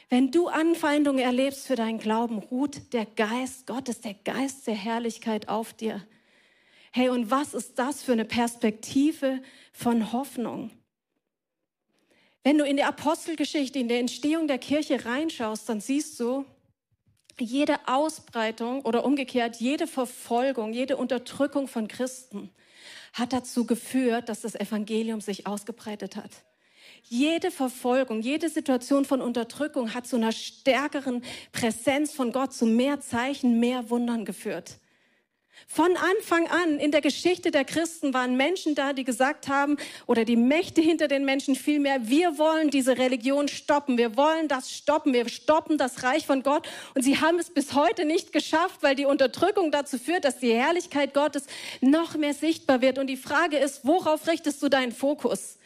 Wenn 0.09 0.31
du 0.31 0.47
Anfeindungen 0.47 1.23
erlebst 1.23 1.67
für 1.67 1.75
deinen 1.75 1.99
Glauben, 1.99 2.39
ruht 2.39 2.93
der 2.93 3.05
Geist 3.05 3.67
Gottes, 3.67 4.01
der 4.01 4.13
Geist 4.13 4.67
der 4.67 4.75
Herrlichkeit 4.75 5.49
auf 5.49 5.73
dir. 5.73 6.05
Hey, 6.91 7.09
und 7.09 7.31
was 7.31 7.53
ist 7.53 7.79
das 7.79 8.03
für 8.03 8.11
eine 8.11 8.25
Perspektive 8.25 9.41
von 9.71 10.11
Hoffnung? 10.11 10.71
Wenn 12.43 12.57
du 12.57 12.65
in 12.65 12.77
die 12.77 12.83
Apostelgeschichte, 12.83 13.79
in 13.79 13.87
der 13.87 13.99
Entstehung 13.99 14.47
der 14.47 14.59
Kirche 14.59 15.05
reinschaust, 15.05 15.67
dann 15.69 15.81
siehst 15.81 16.19
du, 16.19 16.45
jede 17.39 17.87
Ausbreitung 17.87 18.81
oder 18.81 19.05
umgekehrt, 19.05 19.55
jede 19.55 19.87
Verfolgung, 19.87 20.73
jede 20.73 20.97
Unterdrückung 20.97 21.67
von 21.67 21.87
Christen 21.87 22.51
hat 23.13 23.31
dazu 23.31 23.65
geführt, 23.65 24.29
dass 24.29 24.41
das 24.41 24.55
Evangelium 24.55 25.21
sich 25.21 25.47
ausgebreitet 25.47 26.15
hat. 26.15 26.31
Jede 27.09 27.51
Verfolgung, 27.51 28.21
jede 28.21 28.49
Situation 28.49 29.05
von 29.05 29.21
Unterdrückung 29.21 29.93
hat 29.93 30.07
zu 30.07 30.15
einer 30.15 30.31
stärkeren 30.31 31.23
Präsenz 31.51 32.13
von 32.13 32.31
Gott, 32.31 32.53
zu 32.53 32.65
mehr 32.65 33.01
Zeichen, 33.01 33.59
mehr 33.59 33.89
Wundern 33.89 34.25
geführt. 34.25 34.79
Von 35.67 35.95
Anfang 35.97 36.47
an 36.47 36.79
in 36.79 36.91
der 36.91 37.01
Geschichte 37.01 37.51
der 37.51 37.63
Christen 37.65 38.13
waren 38.13 38.35
Menschen 38.37 38.75
da, 38.75 38.93
die 38.93 39.03
gesagt 39.03 39.47
haben, 39.47 39.77
oder 40.07 40.25
die 40.25 40.35
Mächte 40.35 40.81
hinter 40.81 41.07
den 41.07 41.25
Menschen 41.25 41.55
vielmehr, 41.55 42.09
wir 42.09 42.37
wollen 42.37 42.69
diese 42.69 42.97
Religion 42.97 43.47
stoppen, 43.47 43.97
wir 43.97 44.17
wollen 44.17 44.47
das 44.47 44.71
stoppen, 44.71 45.13
wir 45.13 45.29
stoppen 45.29 45.77
das 45.77 46.03
Reich 46.03 46.25
von 46.25 46.43
Gott. 46.43 46.67
Und 46.95 47.03
sie 47.03 47.19
haben 47.19 47.39
es 47.39 47.49
bis 47.49 47.73
heute 47.73 48.05
nicht 48.05 48.33
geschafft, 48.33 48.81
weil 48.81 48.95
die 48.95 49.05
Unterdrückung 49.05 49.71
dazu 49.71 49.97
führt, 49.97 50.25
dass 50.25 50.39
die 50.39 50.53
Herrlichkeit 50.53 51.13
Gottes 51.13 51.45
noch 51.81 52.17
mehr 52.17 52.33
sichtbar 52.33 52.81
wird. 52.81 52.99
Und 52.99 53.07
die 53.07 53.17
Frage 53.17 53.57
ist, 53.57 53.85
worauf 53.85 54.27
richtest 54.27 54.61
du 54.61 54.69
deinen 54.69 54.91
Fokus? 54.91 55.57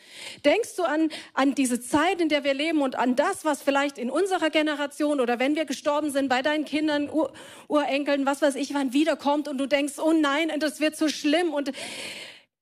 Denkst 0.45 0.75
du 0.75 0.83
an, 0.83 1.09
an 1.33 1.55
diese 1.55 1.79
Zeit, 1.81 2.21
in 2.21 2.29
der 2.29 2.43
wir 2.43 2.53
leben 2.53 2.81
und 2.81 2.95
an 2.95 3.15
das, 3.15 3.45
was 3.45 3.61
vielleicht 3.61 3.97
in 3.97 4.09
unserer 4.09 4.49
Generation 4.49 5.19
oder 5.19 5.39
wenn 5.39 5.55
wir 5.55 5.65
gestorben 5.65 6.11
sind, 6.11 6.29
bei 6.29 6.41
deinen 6.41 6.65
Kindern, 6.65 7.09
Ur 7.09 7.31
Urenkeln, 7.67 8.25
was 8.25 8.41
weiß 8.41 8.55
ich, 8.55 8.73
wann 8.73 8.93
wiederkommt 8.93 9.47
und 9.47 9.57
du 9.57 9.67
denkst, 9.67 9.99
oh 9.99 10.13
nein, 10.13 10.51
das 10.59 10.79
wird 10.79 10.95
so 10.95 11.09
schlimm 11.09 11.53
und 11.53 11.71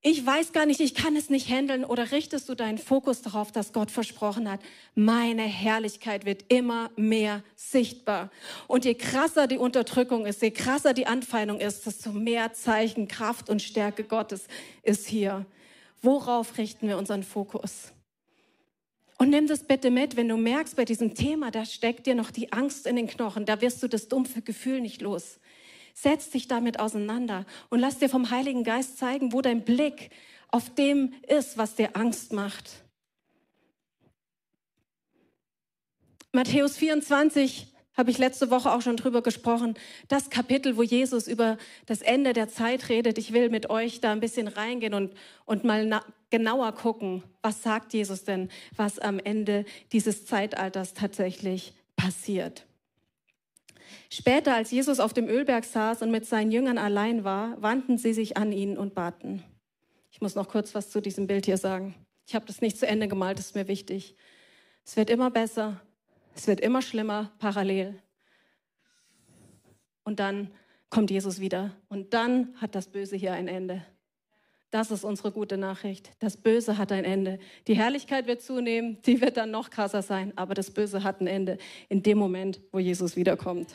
ich 0.07 0.23
weiß 0.23 0.53
gar 0.53 0.67
nicht, 0.67 0.81
ich 0.81 0.93
kann 0.93 1.15
es 1.15 1.31
nicht 1.31 1.49
handeln 1.49 1.83
oder 1.83 2.11
richtest 2.11 2.47
du 2.47 2.53
deinen 2.53 2.77
Fokus 2.77 3.23
darauf, 3.23 3.51
dass 3.51 3.73
Gott 3.73 3.89
versprochen 3.89 4.47
hat, 4.51 4.59
meine 4.93 5.41
Herrlichkeit 5.41 6.25
wird 6.25 6.45
immer 6.47 6.91
mehr 6.95 7.41
sichtbar. 7.55 8.29
Und 8.67 8.85
je 8.85 8.93
krasser 8.93 9.47
die 9.47 9.57
Unterdrückung 9.57 10.27
ist, 10.27 10.43
je 10.43 10.51
krasser 10.51 10.93
die 10.93 11.07
Anfeindung 11.07 11.59
ist, 11.59 11.87
desto 11.87 12.11
mehr 12.11 12.53
Zeichen, 12.53 13.07
Kraft 13.07 13.49
und 13.49 13.63
Stärke 13.63 14.03
Gottes 14.03 14.45
ist 14.83 15.07
hier. 15.07 15.47
Worauf 16.01 16.57
richten 16.57 16.87
wir 16.87 16.97
unseren 16.97 17.23
Fokus? 17.23 17.91
Und 19.17 19.29
nimm 19.29 19.47
das 19.47 19.63
bitte 19.63 19.91
mit, 19.91 20.17
wenn 20.17 20.27
du 20.27 20.37
merkst, 20.37 20.75
bei 20.75 20.85
diesem 20.85 21.15
Thema, 21.15 21.49
da 21.49 21.65
steckt 21.65 22.05
dir 22.05 22.15
noch 22.15 22.31
die 22.31 22.51
Angst 22.51 22.85
in 22.85 22.95
den 22.95 23.07
Knochen, 23.07 23.45
da 23.45 23.61
wirst 23.61 23.81
du 23.81 23.87
das 23.87 24.07
dumpfe 24.07 24.41
Gefühl 24.41 24.81
nicht 24.81 25.01
los. 25.01 25.39
Setz 25.93 26.29
dich 26.29 26.49
damit 26.49 26.79
auseinander 26.79 27.45
und 27.69 27.79
lass 27.79 27.99
dir 27.99 28.09
vom 28.09 28.29
Heiligen 28.29 28.65
Geist 28.65 28.97
zeigen, 28.97 29.31
wo 29.31 29.41
dein 29.41 29.63
Blick 29.63 30.11
auf 30.49 30.73
dem 30.75 31.13
ist, 31.27 31.57
was 31.57 31.75
dir 31.75 31.95
Angst 31.95 32.33
macht. 32.33 32.83
Matthäus 36.33 36.75
24, 36.75 37.74
habe 37.97 38.11
ich 38.11 38.17
letzte 38.17 38.49
Woche 38.51 38.71
auch 38.71 38.81
schon 38.81 38.97
drüber 38.97 39.21
gesprochen. 39.21 39.75
Das 40.07 40.29
Kapitel, 40.29 40.77
wo 40.77 40.83
Jesus 40.83 41.27
über 41.27 41.57
das 41.85 42.01
Ende 42.01 42.33
der 42.33 42.49
Zeit 42.49 42.89
redet. 42.89 43.17
Ich 43.17 43.31
will 43.31 43.49
mit 43.49 43.69
euch 43.69 44.01
da 44.01 44.11
ein 44.11 44.19
bisschen 44.19 44.47
reingehen 44.47 44.93
und, 44.93 45.13
und 45.45 45.63
mal 45.63 46.01
genauer 46.29 46.73
gucken, 46.73 47.23
was 47.41 47.63
sagt 47.63 47.93
Jesus 47.93 48.23
denn, 48.23 48.49
was 48.75 48.99
am 48.99 49.19
Ende 49.19 49.65
dieses 49.91 50.25
Zeitalters 50.25 50.93
tatsächlich 50.93 51.73
passiert. 51.95 52.65
Später, 54.09 54.55
als 54.55 54.71
Jesus 54.71 54.99
auf 54.99 55.13
dem 55.13 55.27
Ölberg 55.27 55.63
saß 55.63 56.01
und 56.01 56.11
mit 56.11 56.25
seinen 56.25 56.51
Jüngern 56.51 56.77
allein 56.77 57.23
war, 57.23 57.61
wandten 57.61 57.97
sie 57.97 58.13
sich 58.13 58.37
an 58.37 58.51
ihn 58.51 58.77
und 58.77 58.93
baten. 58.93 59.43
Ich 60.11 60.21
muss 60.21 60.35
noch 60.35 60.47
kurz 60.47 60.75
was 60.75 60.89
zu 60.89 61.01
diesem 61.01 61.27
Bild 61.27 61.45
hier 61.45 61.57
sagen. 61.57 61.95
Ich 62.27 62.35
habe 62.35 62.45
das 62.45 62.61
nicht 62.61 62.77
zu 62.77 62.87
Ende 62.87 63.07
gemalt, 63.07 63.39
das 63.39 63.47
ist 63.47 63.55
mir 63.55 63.67
wichtig. 63.67 64.15
Es 64.85 64.95
wird 64.97 65.09
immer 65.09 65.31
besser, 65.31 65.81
es 66.35 66.47
wird 66.47 66.59
immer 66.59 66.81
schlimmer 66.81 67.31
parallel. 67.39 67.99
Und 70.03 70.19
dann 70.19 70.51
kommt 70.89 71.09
Jesus 71.09 71.39
wieder. 71.39 71.75
Und 71.89 72.13
dann 72.13 72.53
hat 72.61 72.75
das 72.75 72.87
Böse 72.87 73.15
hier 73.15 73.33
ein 73.33 73.47
Ende. 73.47 73.83
Das 74.69 74.91
ist 74.91 75.05
unsere 75.05 75.31
gute 75.31 75.57
Nachricht. 75.57 76.11
Das 76.19 76.35
Böse 76.35 76.77
hat 76.77 76.91
ein 76.91 77.05
Ende. 77.05 77.39
Die 77.67 77.75
Herrlichkeit 77.75 78.27
wird 78.27 78.41
zunehmen, 78.41 79.01
die 79.03 79.21
wird 79.21 79.37
dann 79.37 79.49
noch 79.49 79.69
krasser 79.69 80.01
sein, 80.01 80.33
aber 80.35 80.53
das 80.53 80.69
Böse 80.71 81.03
hat 81.03 81.21
ein 81.21 81.27
Ende 81.27 81.57
in 81.87 82.03
dem 82.03 82.17
Moment, 82.17 82.59
wo 82.73 82.79
Jesus 82.79 83.15
wiederkommt. 83.15 83.69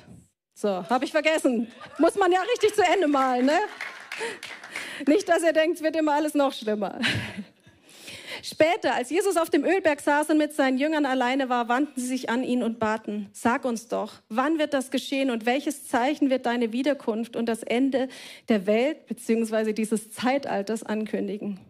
So, 0.53 0.69
habe 0.69 1.07
ich 1.07 1.11
vergessen. 1.11 1.69
Muss 1.99 2.17
man 2.17 2.31
ja 2.31 2.43
richtig 2.43 2.75
zu 2.75 2.83
Ende 2.83 3.09
malen, 3.09 3.47
ne? 3.47 3.59
Nicht, 5.07 5.27
dass 5.27 5.43
ihr 5.43 5.55
denkt, 5.55 5.79
es 5.79 5.83
wird 5.83 5.97
immer 5.97 6.13
alles 6.13 6.35
noch 6.35 6.53
schlimmer. 6.53 7.01
Später, 8.43 8.95
als 8.95 9.11
Jesus 9.11 9.37
auf 9.37 9.51
dem 9.51 9.65
Ölberg 9.65 10.01
saß 10.01 10.31
und 10.31 10.39
mit 10.39 10.53
seinen 10.53 10.79
Jüngern 10.79 11.07
alleine 11.07 11.49
war, 11.49 11.69
wandten 11.69 12.01
sie 12.01 12.07
sich 12.07 12.31
an 12.31 12.43
ihn 12.43 12.63
und 12.63 12.79
baten, 12.79 13.29
sag 13.33 13.65
uns 13.65 13.89
doch, 13.89 14.15
wann 14.29 14.59
wird 14.59 14.75
das 14.75 14.91
geschehen 14.91 15.31
und 15.31 15.47
welches 15.47 15.89
Zeichen 15.89 16.31
wird 16.31 16.47
deine 16.47 16.73
Wiederkunft 16.73 17.37
und 17.37 17.47
das 17.47 17.63
Ende 17.63 18.09
der 18.49 18.67
Welt 18.67 19.07
bzw. 19.07 19.73
dieses 19.73 20.11
Zeitalters 20.11 20.83
ankündigen? 20.83 21.61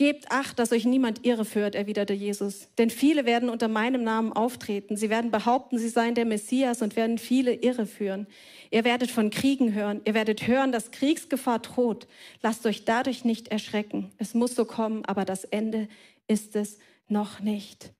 Gebt 0.00 0.30
acht, 0.30 0.58
dass 0.58 0.72
euch 0.72 0.86
niemand 0.86 1.26
irreführt, 1.26 1.74
erwiderte 1.74 2.14
Jesus. 2.14 2.68
Denn 2.78 2.88
viele 2.88 3.26
werden 3.26 3.50
unter 3.50 3.68
meinem 3.68 4.02
Namen 4.02 4.32
auftreten. 4.32 4.96
Sie 4.96 5.10
werden 5.10 5.30
behaupten, 5.30 5.78
sie 5.78 5.90
seien 5.90 6.14
der 6.14 6.24
Messias 6.24 6.80
und 6.80 6.96
werden 6.96 7.18
viele 7.18 7.52
irreführen. 7.52 8.26
Ihr 8.70 8.84
werdet 8.84 9.10
von 9.10 9.28
Kriegen 9.28 9.74
hören. 9.74 10.00
Ihr 10.06 10.14
werdet 10.14 10.46
hören, 10.46 10.72
dass 10.72 10.90
Kriegsgefahr 10.90 11.58
droht. 11.58 12.08
Lasst 12.40 12.64
euch 12.64 12.86
dadurch 12.86 13.26
nicht 13.26 13.48
erschrecken. 13.48 14.10
Es 14.16 14.32
muss 14.32 14.54
so 14.54 14.64
kommen, 14.64 15.04
aber 15.04 15.26
das 15.26 15.44
Ende 15.44 15.86
ist 16.26 16.56
es 16.56 16.78
noch 17.08 17.40
nicht. 17.40 17.92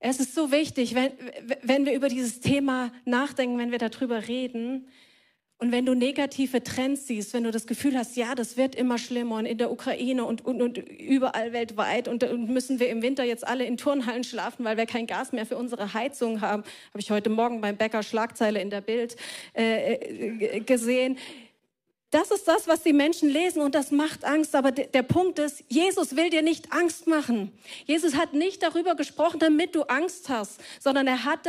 Es 0.00 0.20
ist 0.20 0.34
so 0.34 0.52
wichtig, 0.52 0.94
wenn, 0.94 1.12
wenn 1.62 1.86
wir 1.86 1.94
über 1.94 2.10
dieses 2.10 2.40
Thema 2.40 2.92
nachdenken, 3.06 3.56
wenn 3.56 3.70
wir 3.70 3.78
darüber 3.78 4.28
reden, 4.28 4.86
und 5.60 5.72
wenn 5.72 5.84
du 5.84 5.94
negative 5.94 6.62
Trends 6.62 7.08
siehst, 7.08 7.34
wenn 7.34 7.42
du 7.42 7.50
das 7.50 7.66
Gefühl 7.66 7.98
hast, 7.98 8.16
ja, 8.16 8.36
das 8.36 8.56
wird 8.56 8.76
immer 8.76 8.96
schlimmer 8.96 9.36
und 9.36 9.46
in 9.46 9.58
der 9.58 9.72
Ukraine 9.72 10.24
und, 10.24 10.44
und, 10.44 10.62
und 10.62 10.78
überall 10.78 11.52
weltweit 11.52 12.06
und, 12.06 12.22
und, 12.22 12.48
müssen 12.48 12.78
wir 12.78 12.88
im 12.90 13.02
Winter 13.02 13.24
jetzt 13.24 13.44
alle 13.44 13.64
in 13.64 13.76
Turnhallen 13.76 14.22
schlafen, 14.22 14.64
weil 14.64 14.76
wir 14.76 14.86
kein 14.86 15.08
Gas 15.08 15.32
mehr 15.32 15.46
für 15.46 15.56
unsere 15.56 15.94
Heizung 15.94 16.40
haben, 16.42 16.62
habe 16.90 17.00
ich 17.00 17.10
heute 17.10 17.28
Morgen 17.28 17.60
beim 17.60 17.76
Bäcker 17.76 18.04
Schlagzeile 18.04 18.62
in 18.62 18.70
der 18.70 18.82
Bild 18.82 19.16
äh, 19.52 19.94
äh 19.94 20.60
gesehen. 20.60 21.18
Das 22.10 22.30
ist 22.30 22.46
das, 22.46 22.68
was 22.68 22.84
die 22.84 22.92
Menschen 22.92 23.28
lesen 23.28 23.60
und 23.60 23.74
das 23.74 23.90
macht 23.90 24.24
Angst. 24.24 24.54
Aber 24.54 24.70
der 24.70 25.02
Punkt 25.02 25.40
ist, 25.40 25.64
Jesus 25.68 26.14
will 26.14 26.30
dir 26.30 26.42
nicht 26.42 26.72
Angst 26.72 27.08
machen. 27.08 27.52
Jesus 27.84 28.14
hat 28.14 28.32
nicht 28.32 28.62
darüber 28.62 28.94
gesprochen, 28.94 29.40
damit 29.40 29.74
du 29.74 29.82
Angst 29.82 30.28
hast, 30.28 30.60
sondern 30.78 31.08
er 31.08 31.24
hat 31.24 31.40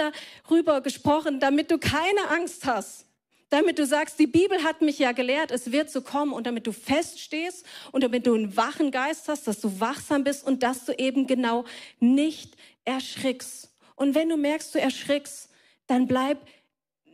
darüber 0.47 0.81
gesprochen, 0.81 1.39
damit 1.39 1.69
du 1.69 1.77
keine 1.77 2.27
Angst 2.31 2.65
hast 2.65 3.05
damit 3.49 3.79
du 3.79 3.85
sagst, 3.85 4.19
die 4.19 4.27
Bibel 4.27 4.63
hat 4.63 4.81
mich 4.81 4.99
ja 4.99 5.11
gelehrt, 5.11 5.51
es 5.51 5.71
wird 5.71 5.89
so 5.89 6.01
kommen 6.01 6.33
und 6.33 6.45
damit 6.45 6.67
du 6.67 6.71
feststehst 6.71 7.65
und 7.91 8.03
damit 8.03 8.27
du 8.27 8.33
einen 8.33 8.55
wachen 8.55 8.91
Geist 8.91 9.27
hast, 9.27 9.47
dass 9.47 9.59
du 9.59 9.79
wachsam 9.79 10.23
bist 10.23 10.45
und 10.45 10.63
dass 10.63 10.85
du 10.85 10.93
eben 10.93 11.27
genau 11.27 11.65
nicht 11.99 12.55
erschrickst. 12.85 13.71
Und 13.95 14.15
wenn 14.15 14.29
du 14.29 14.37
merkst, 14.37 14.73
du 14.73 14.79
erschrickst, 14.79 15.49
dann 15.87 16.07
bleib 16.07 16.39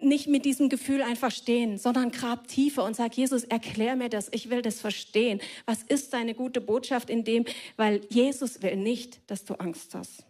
nicht 0.01 0.27
mit 0.27 0.45
diesem 0.45 0.69
Gefühl 0.69 1.01
einfach 1.01 1.31
stehen, 1.31 1.77
sondern 1.77 2.11
grab 2.11 2.47
tiefer 2.47 2.83
und 2.83 2.95
sag, 2.95 3.15
Jesus, 3.15 3.45
erklär 3.45 3.95
mir 3.95 4.09
das, 4.09 4.27
ich 4.31 4.49
will 4.49 4.61
das 4.61 4.81
verstehen. 4.81 5.39
Was 5.65 5.83
ist 5.83 6.13
deine 6.13 6.33
gute 6.33 6.61
Botschaft 6.61 7.09
in 7.09 7.23
dem? 7.23 7.45
Weil 7.77 8.01
Jesus 8.09 8.61
will 8.61 8.75
nicht, 8.75 9.19
dass 9.27 9.45
du 9.45 9.55
Angst 9.55 9.95
hast. 9.95 10.25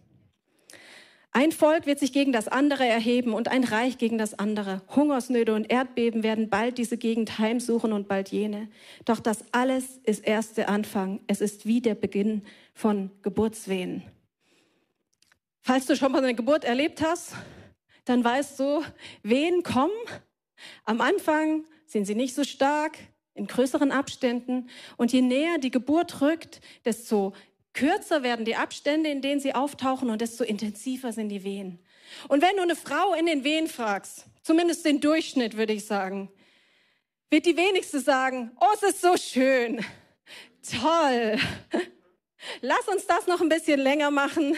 Ein 1.36 1.52
Volk 1.52 1.84
wird 1.84 1.98
sich 1.98 2.14
gegen 2.14 2.32
das 2.32 2.48
andere 2.48 2.86
erheben 2.86 3.34
und 3.34 3.48
ein 3.48 3.62
Reich 3.62 3.98
gegen 3.98 4.16
das 4.16 4.38
andere. 4.38 4.80
Hungersnöte 4.96 5.52
und 5.52 5.70
Erdbeben 5.70 6.22
werden 6.22 6.48
bald 6.48 6.78
diese 6.78 6.96
Gegend 6.96 7.38
heimsuchen 7.38 7.92
und 7.92 8.08
bald 8.08 8.30
jene. 8.30 8.70
Doch 9.04 9.20
das 9.20 9.44
alles 9.52 10.00
ist 10.04 10.26
erst 10.26 10.56
der 10.56 10.70
Anfang. 10.70 11.20
Es 11.26 11.42
ist 11.42 11.66
wie 11.66 11.82
der 11.82 11.94
Beginn 11.94 12.40
von 12.72 13.10
Geburtswehen. 13.20 14.02
Falls 15.60 15.84
du 15.84 15.94
schon 15.94 16.10
mal 16.10 16.24
eine 16.24 16.34
Geburt 16.34 16.64
erlebt 16.64 17.02
hast, 17.02 17.34
dann 18.06 18.24
weißt 18.24 18.58
du, 18.58 18.82
Wehen 19.22 19.62
kommen. 19.62 19.92
Am 20.86 21.02
Anfang 21.02 21.66
sind 21.84 22.06
sie 22.06 22.14
nicht 22.14 22.34
so 22.34 22.44
stark, 22.44 22.96
in 23.34 23.46
größeren 23.46 23.92
Abständen. 23.92 24.70
Und 24.96 25.12
je 25.12 25.20
näher 25.20 25.58
die 25.58 25.70
Geburt 25.70 26.22
rückt, 26.22 26.62
desto 26.86 27.34
kürzer 27.76 28.24
werden 28.24 28.44
die 28.44 28.56
Abstände, 28.56 29.08
in 29.10 29.22
denen 29.22 29.40
sie 29.40 29.54
auftauchen 29.54 30.10
und 30.10 30.20
desto 30.20 30.42
intensiver 30.42 31.12
sind 31.12 31.28
die 31.28 31.44
Wehen. 31.44 31.78
Und 32.28 32.42
wenn 32.42 32.56
du 32.56 32.62
eine 32.62 32.74
Frau 32.74 33.14
in 33.14 33.26
den 33.26 33.44
Wehen 33.44 33.68
fragst, 33.68 34.24
zumindest 34.42 34.84
den 34.84 35.00
Durchschnitt 35.00 35.56
würde 35.56 35.72
ich 35.72 35.86
sagen, 35.86 36.30
wird 37.30 37.46
die 37.46 37.56
wenigste 37.56 38.00
sagen, 38.00 38.50
oh, 38.60 38.66
es 38.74 38.82
ist 38.82 39.00
so 39.00 39.16
schön, 39.16 39.84
toll, 40.80 41.38
lass 42.60 42.88
uns 42.88 43.06
das 43.06 43.26
noch 43.26 43.40
ein 43.40 43.48
bisschen 43.48 43.80
länger 43.80 44.10
machen. 44.10 44.56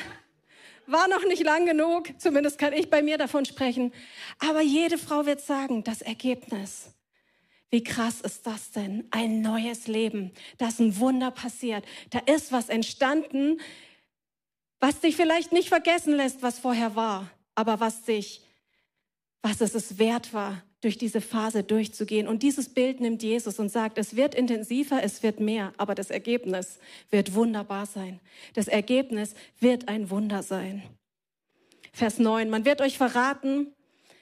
War 0.87 1.07
noch 1.09 1.24
nicht 1.26 1.42
lang 1.42 1.66
genug, 1.66 2.09
zumindest 2.18 2.59
kann 2.59 2.72
ich 2.72 2.88
bei 2.88 3.02
mir 3.02 3.18
davon 3.18 3.44
sprechen. 3.44 3.92
Aber 4.38 4.62
jede 4.62 4.96
Frau 4.96 5.26
wird 5.26 5.42
sagen, 5.42 5.85
das 5.85 6.00
Ergebnis 6.00 6.94
wie 7.70 7.85
krass 7.85 8.20
ist 8.20 8.46
das 8.46 8.70
denn? 8.70 9.07
Ein 9.11 9.42
neues 9.42 9.87
Leben, 9.87 10.33
da 10.57 10.68
ist 10.68 10.81
ein 10.81 10.98
Wunder 10.98 11.31
passiert. 11.31 11.85
Da 12.11 12.20
ist 12.20 12.50
was 12.50 12.68
entstanden, 12.68 13.61
was 14.81 15.00
dich 15.00 15.16
vielleicht 15.16 15.52
nicht 15.52 15.68
vergessen 15.68 16.14
lässt, 16.14 16.42
was 16.42 16.59
vorher 16.59 16.96
war, 16.96 17.31
aber 17.54 17.81
was 17.81 18.04
dich, 18.04 18.42
was 19.42 19.61
es 19.61 19.74
es 19.74 19.98
wert 19.98 20.33
war, 20.33 20.62
durch 20.81 20.96
diese 20.96 21.20
Phase 21.20 21.64
durchzugehen. 21.64 22.28
Und 22.28 22.42
dieses 22.42 22.68
Bild 22.72 23.00
nimmt 23.00 23.22
Jesus 23.22 23.59
und 23.59 23.68
sagt, 23.68 23.98
es 23.98 24.16
wird 24.16 24.35
intensiver, 24.35 25.02
es 25.02 25.22
wird 25.22 25.40
mehr, 25.40 25.72
aber 25.76 25.94
das 25.94 26.11
Ergebnis 26.11 26.78
wird 27.11 27.35
wunderbar 27.35 27.87
sein. 27.87 28.20
Das 28.54 28.68
Ergebnis 28.68 29.35
wird 29.59 29.88
ein 29.88 30.11
Wunder 30.11 30.42
sein. 30.42 30.83
Vers 31.92 32.18
9, 32.18 32.48
man 32.48 32.64
wird 32.64 32.81
euch 32.81 32.96
verraten, 32.96 33.74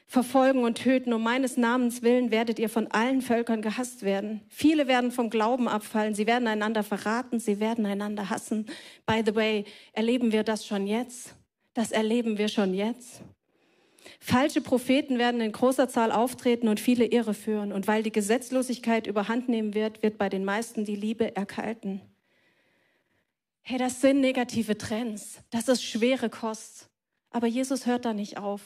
verfolgen 0.06 0.64
und 0.64 0.76
töten. 0.76 1.12
Um 1.12 1.22
meines 1.22 1.56
Namens 1.56 2.02
willen 2.02 2.30
werdet 2.30 2.58
ihr 2.58 2.68
von 2.68 2.86
allen 2.88 3.20
Völkern 3.20 3.60
gehasst 3.60 4.02
werden. 4.02 4.42
Viele 4.48 4.86
werden 4.86 5.10
vom 5.10 5.30
Glauben 5.30 5.68
abfallen. 5.68 6.14
Sie 6.14 6.26
werden 6.26 6.46
einander 6.46 6.82
verraten. 6.82 7.40
Sie 7.40 7.60
werden 7.60 7.84
einander 7.86 8.30
hassen. 8.30 8.66
By 9.04 9.22
the 9.26 9.34
way, 9.34 9.64
erleben 9.92 10.32
wir 10.32 10.44
das 10.44 10.66
schon 10.66 10.86
jetzt? 10.86 11.34
Das 11.74 11.92
erleben 11.92 12.38
wir 12.38 12.48
schon 12.48 12.72
jetzt. 12.72 13.20
Falsche 14.20 14.60
Propheten 14.60 15.18
werden 15.18 15.40
in 15.40 15.52
großer 15.52 15.88
Zahl 15.88 16.12
auftreten 16.12 16.68
und 16.68 16.78
viele 16.80 17.06
Irre 17.06 17.34
führen. 17.34 17.72
Und 17.72 17.88
weil 17.88 18.02
die 18.02 18.12
Gesetzlosigkeit 18.12 19.06
überhand 19.06 19.48
nehmen 19.48 19.74
wird, 19.74 20.02
wird 20.02 20.16
bei 20.18 20.28
den 20.28 20.44
meisten 20.44 20.84
die 20.84 20.96
Liebe 20.96 21.34
erkalten. 21.36 22.00
Hey, 23.62 23.78
das 23.78 24.00
sind 24.00 24.20
negative 24.20 24.78
Trends. 24.78 25.40
Das 25.50 25.66
ist 25.66 25.82
schwere 25.82 26.30
Kost. 26.30 26.88
Aber 27.30 27.48
Jesus 27.48 27.84
hört 27.84 28.04
da 28.04 28.14
nicht 28.14 28.38
auf. 28.38 28.62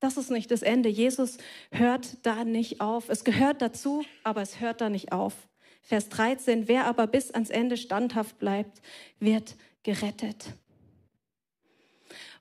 Das 0.00 0.16
ist 0.16 0.30
nicht 0.30 0.50
das 0.50 0.62
Ende. 0.62 0.88
Jesus 0.88 1.38
hört 1.70 2.18
da 2.22 2.44
nicht 2.44 2.80
auf. 2.80 3.08
Es 3.08 3.24
gehört 3.24 3.60
dazu, 3.62 4.04
aber 4.22 4.42
es 4.42 4.60
hört 4.60 4.80
da 4.80 4.90
nicht 4.90 5.12
auf. 5.12 5.34
Vers 5.82 6.08
13, 6.10 6.68
wer 6.68 6.84
aber 6.84 7.06
bis 7.06 7.30
ans 7.32 7.50
Ende 7.50 7.76
standhaft 7.76 8.38
bleibt, 8.38 8.80
wird 9.18 9.56
gerettet. 9.82 10.52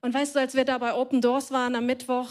Und 0.02 0.13
weißt 0.13 0.36
du, 0.36 0.39
als 0.39 0.54
wir 0.54 0.65
da 0.65 0.78
bei 0.78 0.93
Open 0.93 1.22
Doors 1.22 1.52
waren 1.52 1.76
am 1.76 1.86
Mittwoch, 1.86 2.30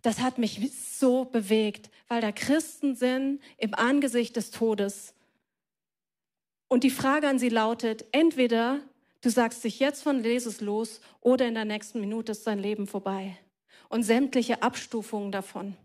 das 0.00 0.18
hat 0.20 0.38
mich 0.38 0.72
so 0.98 1.24
bewegt, 1.24 1.88
weil 2.08 2.20
da 2.20 2.32
Christen 2.32 2.96
sind 2.96 3.40
im 3.58 3.74
Angesicht 3.74 4.34
des 4.34 4.50
Todes. 4.50 5.14
Und 6.66 6.82
die 6.82 6.90
Frage 6.90 7.28
an 7.28 7.38
sie 7.38 7.50
lautet, 7.50 8.06
entweder 8.10 8.80
du 9.20 9.30
sagst 9.30 9.62
dich 9.62 9.78
jetzt 9.78 10.02
von 10.02 10.24
Jesus 10.24 10.60
los 10.60 11.00
oder 11.20 11.46
in 11.46 11.54
der 11.54 11.66
nächsten 11.66 12.00
Minute 12.00 12.32
ist 12.32 12.46
dein 12.46 12.58
Leben 12.58 12.88
vorbei 12.88 13.38
und 13.92 14.04
sämtliche 14.04 14.62
Abstufungen 14.62 15.30
davon. 15.30 15.76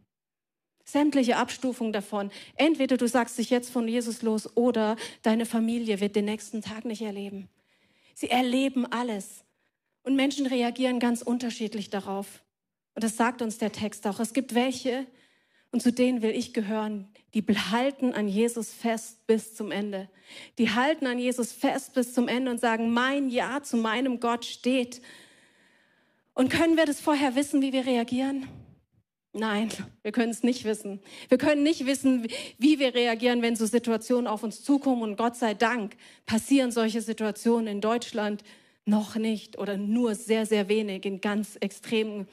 Sämtliche 0.85 1.35
Abstufungen 1.35 1.91
davon. 1.91 2.31
Entweder 2.55 2.95
du 2.95 3.05
sagst 3.05 3.37
dich 3.37 3.49
jetzt 3.49 3.69
von 3.69 3.85
Jesus 3.85 4.21
los 4.21 4.55
oder 4.55 4.95
deine 5.23 5.45
Familie 5.45 5.99
wird 5.99 6.15
den 6.15 6.23
nächsten 6.23 6.61
Tag 6.61 6.85
nicht 6.85 7.01
erleben. 7.01 7.49
Sie 8.13 8.29
erleben 8.29 8.85
alles. 8.85 9.43
Und 10.03 10.15
Menschen 10.15 10.47
reagieren 10.47 10.99
ganz 10.99 11.21
unterschiedlich 11.21 11.89
darauf. 11.89 12.45
Und 12.95 13.03
das 13.03 13.17
sagt 13.17 13.41
uns 13.41 13.57
der 13.57 13.73
Text 13.73 14.07
auch. 14.07 14.21
Es 14.21 14.33
gibt 14.33 14.55
welche, 14.55 15.05
und 15.71 15.81
zu 15.81 15.91
denen 15.91 16.21
will 16.21 16.31
ich 16.31 16.53
gehören, 16.53 17.09
die 17.33 17.43
halten 17.43 18.13
an 18.13 18.29
Jesus 18.29 18.71
fest 18.71 19.27
bis 19.27 19.53
zum 19.53 19.69
Ende. 19.69 20.09
Die 20.57 20.69
halten 20.71 21.07
an 21.07 21.19
Jesus 21.19 21.51
fest 21.51 21.93
bis 21.93 22.13
zum 22.13 22.29
Ende 22.29 22.51
und 22.51 22.61
sagen, 22.61 22.89
mein 22.89 23.27
Ja 23.27 23.61
zu 23.61 23.75
meinem 23.75 24.21
Gott 24.21 24.45
steht. 24.45 25.01
Und 26.37 26.49
können 26.49 26.77
wir 26.77 26.85
das 26.85 27.01
vorher 27.01 27.33
wissen, 27.33 27.63
wie 27.63 27.73
wir 27.73 27.87
reagieren? 27.87 28.47
Nein, 29.33 29.69
wir 30.03 30.11
können 30.11 30.29
es 30.29 30.43
nicht 30.43 30.65
wissen. 30.65 31.01
Wir 31.29 31.39
können 31.39 31.63
nicht 31.63 31.87
wissen, 31.87 32.27
wie 32.59 32.77
wir 32.77 32.93
reagieren, 32.93 33.41
wenn 33.41 33.55
so 33.55 33.65
Situationen 33.65 34.27
auf 34.27 34.43
uns 34.43 34.63
zukommen. 34.63 35.01
Und 35.01 35.17
Gott 35.17 35.35
sei 35.35 35.55
Dank 35.55 35.95
passieren 36.27 36.71
solche 36.71 37.01
Situationen 37.01 37.65
in 37.65 37.81
Deutschland 37.81 38.43
noch 38.85 39.15
nicht 39.15 39.57
oder 39.57 39.77
nur 39.77 40.13
sehr, 40.13 40.45
sehr 40.45 40.69
wenig 40.69 41.05
in 41.05 41.21
ganz 41.21 41.55
extremen 41.55 42.27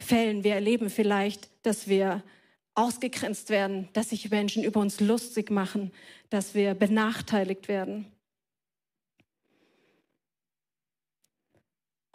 Fällen. 0.00 0.42
Wir 0.42 0.54
erleben 0.54 0.90
vielleicht, 0.90 1.48
dass 1.62 1.86
wir 1.86 2.24
ausgegrenzt 2.74 3.50
werden, 3.50 3.88
dass 3.92 4.10
sich 4.10 4.28
Menschen 4.32 4.64
über 4.64 4.80
uns 4.80 4.98
lustig 4.98 5.52
machen, 5.52 5.92
dass 6.28 6.56
wir 6.56 6.74
benachteiligt 6.74 7.68
werden. 7.68 8.06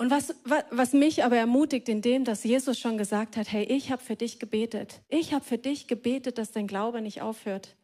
Und 0.01 0.09
was, 0.09 0.33
was 0.71 0.93
mich 0.93 1.23
aber 1.23 1.37
ermutigt 1.37 1.87
in 1.87 2.01
dem, 2.01 2.23
dass 2.23 2.43
Jesus 2.43 2.79
schon 2.79 2.97
gesagt 2.97 3.37
hat, 3.37 3.51
hey, 3.51 3.65
ich 3.65 3.91
habe 3.91 4.01
für 4.01 4.15
dich 4.15 4.39
gebetet. 4.39 4.99
Ich 5.09 5.31
habe 5.31 5.45
für 5.45 5.59
dich 5.59 5.85
gebetet, 5.85 6.39
dass 6.39 6.51
dein 6.51 6.65
Glaube 6.65 7.01
nicht 7.01 7.21
aufhört. 7.21 7.75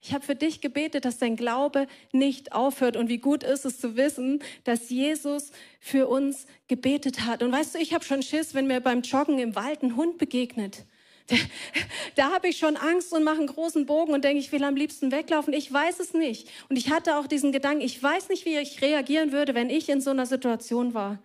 Ich 0.00 0.14
habe 0.14 0.24
für 0.24 0.36
dich 0.36 0.62
gebetet, 0.62 1.04
dass 1.04 1.18
dein 1.18 1.36
Glaube 1.36 1.86
nicht 2.12 2.52
aufhört. 2.52 2.96
Und 2.96 3.10
wie 3.10 3.18
gut 3.18 3.42
ist 3.42 3.66
es 3.66 3.78
zu 3.78 3.94
wissen, 3.94 4.42
dass 4.64 4.88
Jesus 4.88 5.52
für 5.80 6.08
uns 6.08 6.46
gebetet 6.66 7.26
hat. 7.26 7.42
Und 7.42 7.52
weißt 7.52 7.74
du, 7.74 7.78
ich 7.78 7.92
habe 7.92 8.06
schon 8.06 8.22
Schiss, 8.22 8.54
wenn 8.54 8.66
mir 8.66 8.80
beim 8.80 9.02
Joggen 9.02 9.38
im 9.38 9.54
Wald 9.54 9.82
ein 9.82 9.96
Hund 9.96 10.16
begegnet. 10.16 10.86
Da, 11.26 11.36
da 12.14 12.32
habe 12.32 12.48
ich 12.48 12.56
schon 12.56 12.78
Angst 12.78 13.12
und 13.12 13.22
mache 13.22 13.40
einen 13.40 13.48
großen 13.48 13.84
Bogen 13.84 14.14
und 14.14 14.24
denke, 14.24 14.38
ich 14.38 14.50
will 14.50 14.64
am 14.64 14.76
liebsten 14.76 15.12
weglaufen. 15.12 15.52
Ich 15.52 15.70
weiß 15.70 16.00
es 16.00 16.14
nicht. 16.14 16.48
Und 16.70 16.76
ich 16.76 16.88
hatte 16.88 17.18
auch 17.18 17.26
diesen 17.26 17.52
Gedanken, 17.52 17.82
ich 17.82 18.02
weiß 18.02 18.30
nicht, 18.30 18.46
wie 18.46 18.56
ich 18.56 18.80
reagieren 18.80 19.30
würde, 19.30 19.54
wenn 19.54 19.68
ich 19.68 19.90
in 19.90 20.00
so 20.00 20.08
einer 20.08 20.24
Situation 20.24 20.94
war. 20.94 21.18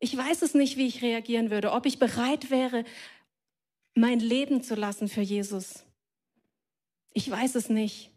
Ich 0.00 0.16
weiß 0.16 0.42
es 0.42 0.54
nicht, 0.54 0.76
wie 0.76 0.86
ich 0.86 1.02
reagieren 1.02 1.50
würde, 1.50 1.72
ob 1.72 1.86
ich 1.86 1.98
bereit 1.98 2.50
wäre, 2.50 2.84
mein 3.94 4.20
Leben 4.20 4.62
zu 4.62 4.74
lassen 4.74 5.08
für 5.08 5.22
Jesus. 5.22 5.84
Ich 7.12 7.28
weiß 7.28 7.56
es 7.56 7.68
nicht. 7.68 8.10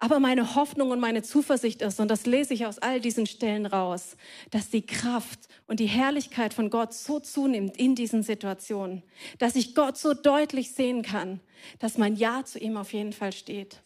Aber 0.00 0.20
meine 0.20 0.54
Hoffnung 0.54 0.90
und 0.92 1.00
meine 1.00 1.22
Zuversicht 1.22 1.82
ist, 1.82 1.98
und 1.98 2.08
das 2.08 2.24
lese 2.24 2.54
ich 2.54 2.66
aus 2.66 2.78
all 2.78 3.00
diesen 3.00 3.26
Stellen 3.26 3.66
raus, 3.66 4.16
dass 4.50 4.70
die 4.70 4.86
Kraft 4.86 5.40
und 5.66 5.80
die 5.80 5.86
Herrlichkeit 5.86 6.54
von 6.54 6.70
Gott 6.70 6.94
so 6.94 7.18
zunimmt 7.18 7.76
in 7.76 7.96
diesen 7.96 8.22
Situationen, 8.22 9.02
dass 9.38 9.56
ich 9.56 9.74
Gott 9.74 9.96
so 9.96 10.14
deutlich 10.14 10.72
sehen 10.72 11.02
kann, 11.02 11.40
dass 11.80 11.98
mein 11.98 12.14
Ja 12.14 12.44
zu 12.44 12.60
ihm 12.60 12.76
auf 12.76 12.92
jeden 12.92 13.12
Fall 13.12 13.32
steht. 13.32 13.82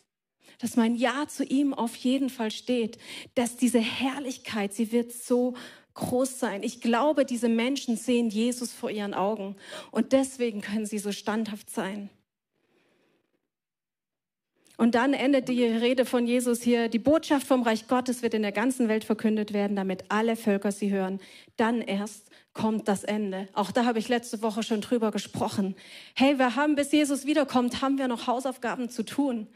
Dass 0.59 0.77
mein 0.77 0.97
Ja 0.97 1.27
zu 1.29 1.45
ihm 1.45 1.73
auf 1.73 1.97
jeden 1.97 2.29
Fall 2.29 2.51
steht. 2.51 2.99
Dass 3.35 3.57
diese 3.57 3.81
Herrlichkeit, 3.81 4.75
sie 4.75 4.93
wird 4.93 5.13
so 5.13 5.55
groß 5.95 6.39
sein. 6.39 6.63
Ich 6.63 6.81
glaube, 6.81 7.25
diese 7.25 7.49
Menschen 7.49 7.97
sehen 7.97 8.29
Jesus 8.29 8.73
vor 8.73 8.91
ihren 8.91 9.15
Augen 9.15 9.57
und 9.91 10.13
deswegen 10.13 10.61
können 10.61 10.87
sie 10.87 10.99
so 10.99 11.13
standhaft 11.13 11.71
sein. 11.71 12.11
Und 14.79 14.95
dann 14.97 15.13
endet 15.13 15.49
die 15.49 15.63
Rede 15.65 16.05
von 16.05 16.27
Jesus 16.27 16.63
hier, 16.63 16.89
die 16.89 16.99
Botschaft 16.99 17.47
vom 17.47 17.63
Reich 17.63 17.87
Gottes 17.87 18.23
wird 18.23 18.35
in 18.35 18.43
der 18.43 18.53
ganzen 18.53 18.89
Welt 18.89 19.05
verkündet 19.05 19.53
werden, 19.53 19.77
damit 19.77 20.07
alle 20.09 20.35
Völker 20.35 20.73
sie 20.73 20.91
hören. 20.91 21.21
Dann 21.57 21.83
erst 21.83 22.31
kommt 22.53 22.89
das 22.89 23.05
Ende. 23.05 23.49
Auch 23.53 23.71
da 23.71 23.85
habe 23.85 23.99
ich 23.99 24.09
letzte 24.09 24.43
Woche 24.43 24.63
schon 24.63 24.81
drüber 24.81 25.11
gesprochen. 25.11 25.77
Hey, 26.15 26.39
wir 26.39 26.57
haben, 26.57 26.75
bis 26.75 26.91
Jesus 26.91 27.27
wiederkommt, 27.27 27.81
haben 27.81 27.99
wir 27.99 28.09
noch 28.09 28.27
Hausaufgaben 28.27 28.89
zu 28.89 29.05
tun. 29.05 29.47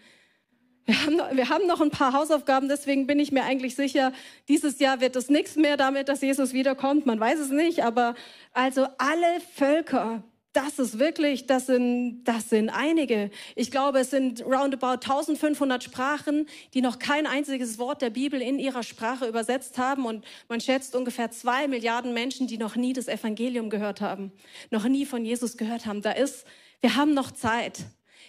Wir 0.86 1.02
haben, 1.04 1.16
noch, 1.16 1.36
wir 1.36 1.48
haben 1.48 1.66
noch 1.66 1.80
ein 1.80 1.90
paar 1.90 2.12
Hausaufgaben, 2.12 2.68
deswegen 2.68 3.08
bin 3.08 3.18
ich 3.18 3.32
mir 3.32 3.42
eigentlich 3.42 3.74
sicher, 3.74 4.12
dieses 4.48 4.78
Jahr 4.78 5.00
wird 5.00 5.16
es 5.16 5.28
nichts 5.28 5.56
mehr 5.56 5.76
damit, 5.76 6.08
dass 6.08 6.20
Jesus 6.20 6.52
wiederkommt. 6.52 7.06
Man 7.06 7.18
weiß 7.18 7.40
es 7.40 7.50
nicht, 7.50 7.82
aber 7.82 8.14
also 8.52 8.86
alle 8.96 9.40
Völker, 9.56 10.22
das 10.52 10.78
ist 10.78 11.00
wirklich, 11.00 11.46
das 11.46 11.66
sind, 11.66 12.22
das 12.22 12.50
sind 12.50 12.70
einige. 12.70 13.30
Ich 13.56 13.72
glaube, 13.72 13.98
es 13.98 14.10
sind 14.10 14.42
roundabout 14.46 15.02
1500 15.04 15.82
Sprachen, 15.82 16.46
die 16.72 16.82
noch 16.82 17.00
kein 17.00 17.26
einziges 17.26 17.80
Wort 17.80 18.00
der 18.00 18.10
Bibel 18.10 18.40
in 18.40 18.60
ihrer 18.60 18.84
Sprache 18.84 19.26
übersetzt 19.26 19.78
haben. 19.78 20.06
Und 20.06 20.24
man 20.48 20.60
schätzt 20.60 20.94
ungefähr 20.94 21.32
zwei 21.32 21.66
Milliarden 21.66 22.14
Menschen, 22.14 22.46
die 22.46 22.58
noch 22.58 22.76
nie 22.76 22.92
das 22.92 23.08
Evangelium 23.08 23.70
gehört 23.70 24.00
haben, 24.00 24.30
noch 24.70 24.84
nie 24.84 25.04
von 25.04 25.24
Jesus 25.24 25.56
gehört 25.56 25.84
haben. 25.84 26.00
Da 26.00 26.12
ist, 26.12 26.46
wir 26.80 26.94
haben 26.94 27.12
noch 27.12 27.32
Zeit. 27.32 27.84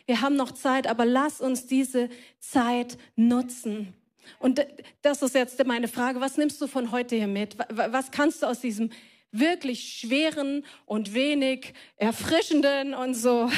Wir 0.08 0.22
haben 0.22 0.36
noch 0.36 0.54
Zeit, 0.54 0.88
aber 0.88 1.06
lass 1.06 1.42
uns 1.42 1.68
diese 1.68 2.10
Zeit 2.40 2.98
nutzen. 3.16 3.94
Und 4.40 4.66
das 5.04 5.22
ist 5.22 5.36
jetzt 5.36 5.64
meine 5.66 5.88
Frage. 5.88 6.20
Was 6.20 6.38
nimmst 6.38 6.60
du 6.62 6.68
von 6.68 6.92
heute 6.92 7.16
hier 7.16 7.28
mit? 7.28 7.58
Was 7.70 8.10
kannst 8.12 8.42
du 8.42 8.48
aus 8.48 8.62
diesem 8.62 8.90
wirklich 9.32 10.00
schweren 10.00 10.64
und 10.86 11.14
wenig 11.14 11.74
erfrischenden 11.98 12.94
und 12.94 13.14
so 13.14 13.50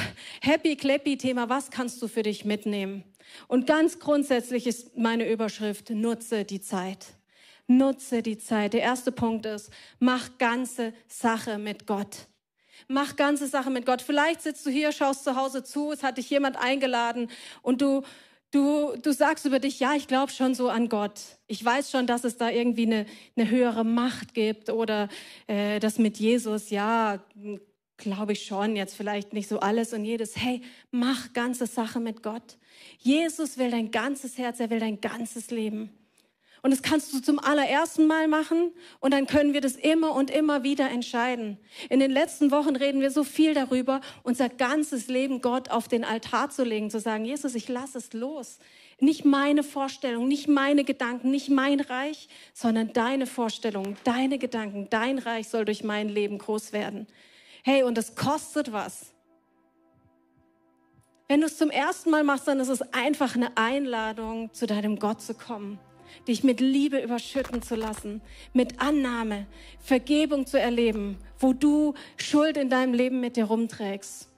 happy 0.41 0.75
clappy 0.75 1.17
Thema, 1.17 1.49
was 1.49 1.69
kannst 1.69 2.01
du 2.01 2.07
für 2.07 2.23
dich 2.23 2.45
mitnehmen? 2.45 3.03
Und 3.47 3.67
ganz 3.67 3.99
grundsätzlich 3.99 4.65
ist 4.65 4.97
meine 4.97 5.29
Überschrift, 5.29 5.91
nutze 5.91 6.45
die 6.45 6.62
Zeit. 6.62 7.05
Nutze 7.67 8.23
die 8.23 8.39
Zeit. 8.39 8.73
Der 8.73 8.81
erste 8.81 9.12
Punkt 9.12 9.45
ist, 9.45 9.69
mach 9.99 10.39
ganze 10.39 10.93
Sache 11.07 11.59
mit 11.59 11.85
Gott. 11.85 12.27
Mach 12.87 13.15
ganze 13.15 13.47
Sache 13.47 13.69
mit 13.69 13.85
Gott. 13.85 14.01
Vielleicht 14.01 14.41
sitzt 14.41 14.65
du 14.65 14.69
hier, 14.69 14.91
schaust 14.91 15.23
zu 15.23 15.35
Hause 15.35 15.63
zu, 15.63 15.91
es 15.91 16.03
hat 16.03 16.17
dich 16.17 16.29
jemand 16.29 16.57
eingeladen 16.57 17.29
und 17.61 17.81
du, 17.81 18.03
du, 18.51 18.95
du 19.01 19.11
sagst 19.11 19.45
über 19.45 19.59
dich, 19.59 19.79
ja, 19.79 19.93
ich 19.95 20.07
glaube 20.07 20.31
schon 20.31 20.55
so 20.55 20.69
an 20.69 20.89
Gott. 20.89 21.19
Ich 21.47 21.63
weiß 21.63 21.91
schon, 21.91 22.07
dass 22.07 22.23
es 22.23 22.37
da 22.37 22.49
irgendwie 22.49 22.85
eine, 22.85 23.05
eine 23.35 23.49
höhere 23.49 23.83
Macht 23.83 24.33
gibt 24.33 24.69
oder 24.69 25.09
äh, 25.47 25.79
das 25.79 25.99
mit 25.99 26.17
Jesus, 26.17 26.69
ja, 26.69 27.23
glaube 27.97 28.33
ich 28.33 28.45
schon, 28.45 28.75
jetzt 28.75 28.95
vielleicht 28.95 29.33
nicht 29.33 29.47
so 29.47 29.59
alles 29.59 29.93
und 29.93 30.05
jedes. 30.05 30.37
Hey, 30.37 30.61
mach 30.91 31.33
ganze 31.33 31.67
Sache 31.67 31.99
mit 31.99 32.23
Gott. 32.23 32.57
Jesus 32.97 33.57
will 33.57 33.71
dein 33.71 33.91
ganzes 33.91 34.37
Herz, 34.37 34.59
er 34.59 34.69
will 34.69 34.79
dein 34.79 35.01
ganzes 35.01 35.51
Leben. 35.51 35.91
Und 36.61 36.71
das 36.71 36.81
kannst 36.81 37.13
du 37.13 37.21
zum 37.21 37.39
allerersten 37.39 38.05
Mal 38.05 38.27
machen 38.27 38.71
und 38.99 39.13
dann 39.13 39.27
können 39.27 39.53
wir 39.53 39.61
das 39.61 39.75
immer 39.75 40.13
und 40.13 40.29
immer 40.29 40.63
wieder 40.63 40.89
entscheiden. 40.89 41.57
In 41.89 41.99
den 41.99 42.11
letzten 42.11 42.51
Wochen 42.51 42.75
reden 42.75 42.99
wir 43.01 43.11
so 43.11 43.23
viel 43.23 43.53
darüber, 43.53 44.01
unser 44.23 44.49
ganzes 44.49 45.07
Leben 45.07 45.41
Gott 45.41 45.69
auf 45.69 45.87
den 45.87 46.03
Altar 46.03 46.49
zu 46.49 46.63
legen, 46.63 46.89
zu 46.89 46.99
sagen, 46.99 47.23
Jesus, 47.23 47.55
ich 47.55 47.69
lasse 47.69 47.97
es 47.97 48.11
los. 48.11 48.59
Nicht 48.99 49.23
meine 49.23 49.63
Vorstellung, 49.63 50.27
nicht 50.27 50.49
meine 50.49 50.83
Gedanken, 50.83 51.31
nicht 51.31 51.49
mein 51.49 51.79
Reich, 51.79 52.27
sondern 52.53 52.91
deine 52.91 53.25
Vorstellung, 53.25 53.95
deine 54.03 54.37
Gedanken, 54.37 54.87
dein 54.89 55.17
Reich 55.19 55.47
soll 55.47 55.63
durch 55.63 55.85
mein 55.85 56.09
Leben 56.09 56.37
groß 56.37 56.73
werden. 56.73 57.07
Hey, 57.63 57.83
und 57.83 57.97
es 57.97 58.15
kostet 58.15 58.73
was. 58.73 59.13
Wenn 61.29 61.39
du 61.39 61.47
es 61.47 61.57
zum 61.57 61.69
ersten 61.69 62.09
Mal 62.09 62.23
machst, 62.23 62.47
dann 62.47 62.59
ist 62.59 62.69
es 62.69 62.81
einfach 62.93 63.35
eine 63.35 63.55
Einladung, 63.55 64.53
zu 64.53 64.65
deinem 64.65 64.99
Gott 64.99 65.21
zu 65.21 65.33
kommen 65.33 65.79
dich 66.27 66.43
mit 66.43 66.59
Liebe 66.59 66.99
überschütten 66.99 67.61
zu 67.61 67.75
lassen, 67.75 68.21
mit 68.53 68.79
Annahme, 68.81 69.47
Vergebung 69.79 70.45
zu 70.45 70.59
erleben, 70.59 71.17
wo 71.39 71.53
du 71.53 71.93
Schuld 72.17 72.57
in 72.57 72.69
deinem 72.69 72.93
Leben 72.93 73.19
mit 73.19 73.35
dir 73.35 73.45
rumträgst. 73.45 74.29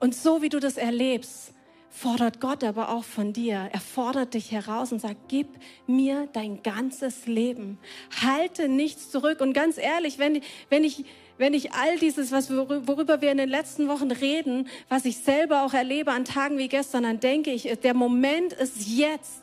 Und 0.00 0.14
so 0.14 0.42
wie 0.42 0.48
du 0.48 0.60
das 0.60 0.76
erlebst, 0.76 1.52
fordert 1.98 2.40
Gott 2.40 2.62
aber 2.62 2.90
auch 2.90 3.02
von 3.02 3.32
dir. 3.32 3.68
Er 3.72 3.80
fordert 3.80 4.34
dich 4.34 4.52
heraus 4.52 4.92
und 4.92 5.00
sagt, 5.00 5.16
gib 5.28 5.48
mir 5.86 6.28
dein 6.32 6.62
ganzes 6.62 7.26
Leben. 7.26 7.78
Halte 8.22 8.68
nichts 8.68 9.10
zurück. 9.10 9.40
Und 9.40 9.52
ganz 9.52 9.78
ehrlich, 9.78 10.18
wenn, 10.18 10.40
wenn 10.70 10.84
ich, 10.84 11.04
wenn 11.38 11.54
ich 11.54 11.72
all 11.72 11.98
dieses, 11.98 12.30
was 12.30 12.50
worüber 12.54 13.20
wir 13.20 13.32
in 13.32 13.38
den 13.38 13.48
letzten 13.48 13.88
Wochen 13.88 14.12
reden, 14.12 14.68
was 14.88 15.04
ich 15.04 15.18
selber 15.18 15.64
auch 15.64 15.74
erlebe 15.74 16.12
an 16.12 16.24
Tagen 16.24 16.58
wie 16.58 16.68
gestern, 16.68 17.02
dann 17.02 17.18
denke 17.18 17.50
ich, 17.50 17.64
der 17.82 17.94
Moment 17.94 18.52
ist 18.52 18.86
jetzt 18.86 19.42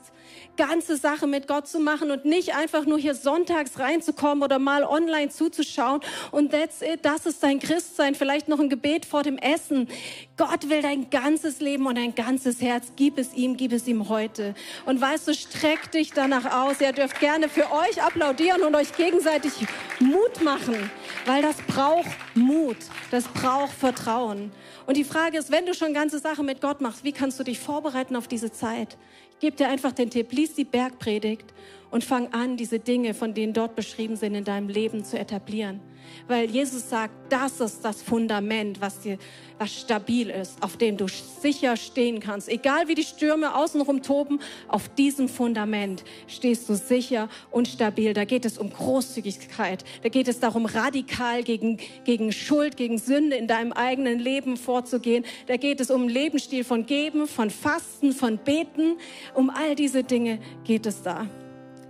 ganze 0.58 0.98
Sache 0.98 1.28
mit 1.28 1.48
Gott 1.48 1.68
zu 1.68 1.80
machen 1.80 2.12
und 2.12 2.26
nicht 2.26 2.56
einfach 2.56 2.86
nur 2.86 2.98
hier 2.98 3.16
sonntags 3.16 3.80
reinzukommen 3.80 4.44
oder 4.44 4.60
mal 4.60 4.84
online 4.84 5.30
zuzuschauen 5.30 6.02
und 6.32 6.52
that's 6.52 6.82
it, 6.82 7.00
das 7.04 7.26
ist 7.26 7.44
dein 7.44 7.60
Christsein, 7.60 8.16
vielleicht 8.16 8.48
noch 8.48 8.60
ein 8.60 8.70
Gebet 8.70 9.06
vor 9.06 9.24
dem 9.24 9.38
Essen. 9.38 9.88
Gott 10.38 10.70
will 10.70 10.82
dein 10.82 11.10
ganzes 11.10 11.60
Leben 11.60 11.86
und 11.86 11.96
dein 11.98 12.14
ganzes 12.14 12.62
Herz, 12.62 12.92
gib 12.96 13.18
es 13.18 13.34
ihm, 13.34 13.58
gib 13.58 13.72
es 13.72 13.88
ihm 13.88 14.10
heute. 14.10 14.56
Und 14.86 15.00
weißt 15.00 15.28
du, 15.28 15.34
streck 15.34 15.92
dich 15.92 16.12
danach 16.12 16.66
aus. 16.66 16.82
Ihr 16.82 16.92
dürft 16.92 17.20
gerne 17.20 17.50
für 17.50 17.72
euch 17.72 18.02
applaudieren 18.02 18.64
und 18.64 18.76
euch 18.76 18.96
gegenseitig 18.96 19.54
Mut 20.00 20.42
machen, 20.44 20.92
weil 21.26 21.42
das 21.42 21.56
braucht 21.68 22.10
Mut, 22.36 22.78
das 23.12 23.28
braucht 23.28 23.74
Vertrauen. 23.74 24.52
Und 24.86 24.98
die 24.98 25.04
Frage 25.04 25.38
ist, 25.38 25.52
wenn 25.52 25.66
du 25.66 25.74
schon 25.74 25.94
ganze 25.94 26.20
Sache 26.20 26.44
mit 26.44 26.62
Gott 26.62 26.82
machst, 26.82 27.04
wie 27.04 27.14
kannst 27.14 27.40
du 27.40 27.44
dich 27.44 27.60
vorbereiten 27.60 28.16
auf 28.16 28.28
diese 28.28 28.52
Zeit? 28.52 28.98
gebe 29.46 29.58
dir 29.58 29.70
einfach 29.70 29.92
den 29.92 30.10
Tipp, 30.10 30.32
lies 30.32 30.56
die 30.56 30.64
Bergpredigt 30.64 31.54
und 31.92 32.04
fang 32.04 32.34
an, 32.34 32.58
diese 32.58 32.80
Dinge, 32.80 33.14
von 33.14 33.36
denen 33.36 33.54
dort 33.54 33.76
beschrieben 33.76 34.16
sind, 34.16 34.34
in 34.34 34.44
deinem 34.44 34.70
Leben 34.70 35.06
zu 35.06 35.20
etablieren. 35.20 35.82
Weil 36.28 36.50
Jesus 36.50 36.90
sagt, 36.90 37.14
das 37.30 37.60
ist 37.60 37.84
das 37.84 38.02
Fundament, 38.02 38.82
was 38.82 39.02
dir, 39.02 39.18
was 39.58 39.74
stabil 39.74 40.30
ist, 40.30 40.62
auf 40.62 40.78
dem 40.78 40.98
du 40.98 41.08
sicher 41.08 41.78
stehen 41.78 42.20
kannst. 42.20 42.50
Egal 42.50 42.88
wie 42.88 42.96
die 42.96 43.04
Stürme 43.04 43.56
außenrum 43.56 44.02
toben, 44.02 44.40
auf 44.68 44.90
diesem 44.90 45.30
Fundament 45.30 46.04
stehst 46.28 46.68
du 46.68 46.76
sicher 46.76 47.30
und 47.52 47.68
stabil. 47.68 48.14
Da 48.14 48.26
geht 48.26 48.46
es 48.46 48.58
um 48.58 48.72
Großzügigkeit. 48.72 49.84
Da 50.04 50.10
geht 50.10 50.28
es 50.28 50.40
darum, 50.40 50.66
radikal 50.66 51.44
gegen, 51.44 51.78
gegen 52.04 52.32
Schuld, 52.32 52.78
gegen 52.78 52.98
Sünde 52.98 53.36
in 53.36 53.48
deinem 53.48 53.72
eigenen 53.72 54.20
Leben 54.20 54.58
vorzugehen. 54.58 55.26
Da 55.48 55.58
geht 55.58 55.80
es 55.80 55.92
um 55.92 56.08
Lebensstil 56.08 56.64
von 56.64 56.86
Geben, 56.86 57.28
von 57.28 57.50
Fasten, 57.50 58.12
von 58.12 58.38
Beten. 58.38 58.98
Um 59.34 59.50
all 59.50 59.76
diese 59.76 60.04
Dinge 60.04 60.40
geht 60.64 60.86
es 60.86 61.02
da. 61.02 61.28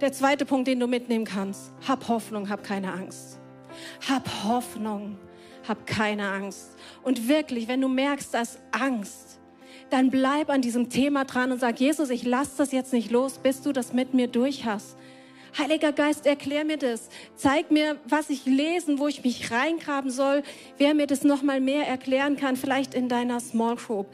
Der 0.01 0.11
zweite 0.11 0.45
Punkt, 0.45 0.67
den 0.67 0.79
du 0.79 0.87
mitnehmen 0.87 1.25
kannst. 1.25 1.71
Hab 1.87 2.09
Hoffnung, 2.09 2.49
hab 2.49 2.63
keine 2.63 2.91
Angst. 2.91 3.39
Hab 4.09 4.43
Hoffnung, 4.43 5.17
hab 5.67 5.85
keine 5.87 6.29
Angst. 6.29 6.75
Und 7.03 7.27
wirklich, 7.27 7.67
wenn 7.67 7.81
du 7.81 7.87
merkst, 7.87 8.33
dass 8.33 8.59
Angst, 8.71 9.39
dann 9.89 10.09
bleib 10.09 10.49
an 10.49 10.61
diesem 10.61 10.89
Thema 10.89 11.25
dran 11.25 11.51
und 11.51 11.59
sag, 11.59 11.79
Jesus, 11.79 12.09
ich 12.09 12.23
lass 12.23 12.55
das 12.55 12.71
jetzt 12.71 12.93
nicht 12.93 13.11
los, 13.11 13.37
bis 13.37 13.61
du 13.61 13.71
das 13.71 13.93
mit 13.93 14.13
mir 14.13 14.27
durch 14.27 14.65
hast. 14.65 14.97
Heiliger 15.57 15.93
Geist, 15.93 16.25
erklär 16.25 16.65
mir 16.65 16.77
das. 16.77 17.07
Zeig 17.35 17.71
mir, 17.71 17.97
was 18.05 18.29
ich 18.29 18.45
lesen, 18.45 18.99
wo 18.99 19.07
ich 19.07 19.23
mich 19.23 19.51
reingraben 19.51 20.11
soll. 20.11 20.43
Wer 20.77 20.93
mir 20.93 21.07
das 21.07 21.23
nochmal 21.23 21.61
mehr 21.61 21.87
erklären 21.87 22.35
kann, 22.35 22.57
vielleicht 22.57 22.93
in 22.93 23.07
deiner 23.07 23.39
Small 23.39 23.77
Group. 23.77 24.07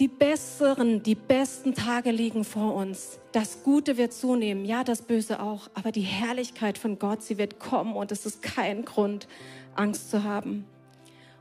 Die 0.00 0.08
besseren, 0.08 1.04
die 1.04 1.14
besten 1.14 1.72
Tage 1.74 2.10
liegen 2.10 2.44
vor 2.44 2.74
uns. 2.74 3.20
Das 3.30 3.62
Gute 3.62 3.96
wird 3.96 4.12
zunehmen, 4.12 4.64
ja, 4.64 4.82
das 4.82 5.02
Böse 5.02 5.40
auch. 5.40 5.68
Aber 5.74 5.92
die 5.92 6.00
Herrlichkeit 6.00 6.78
von 6.78 6.98
Gott, 6.98 7.22
sie 7.22 7.38
wird 7.38 7.60
kommen 7.60 7.94
und 7.94 8.10
es 8.10 8.26
ist 8.26 8.42
kein 8.42 8.84
Grund, 8.84 9.28
Angst 9.76 10.10
zu 10.10 10.24
haben. 10.24 10.66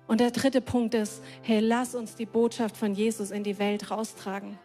Und 0.06 0.20
der 0.20 0.30
dritte 0.30 0.62
Punkt 0.62 0.94
ist, 0.94 1.24
hey, 1.42 1.62
lass 1.62 1.96
uns 1.96 2.16
die 2.16 2.28
Botschaft 2.28 2.78
von 2.78 2.94
Jesus 2.94 3.32
in 3.32 3.44
die 3.44 3.58
Welt 3.58 3.90
raustragen. 3.90 4.60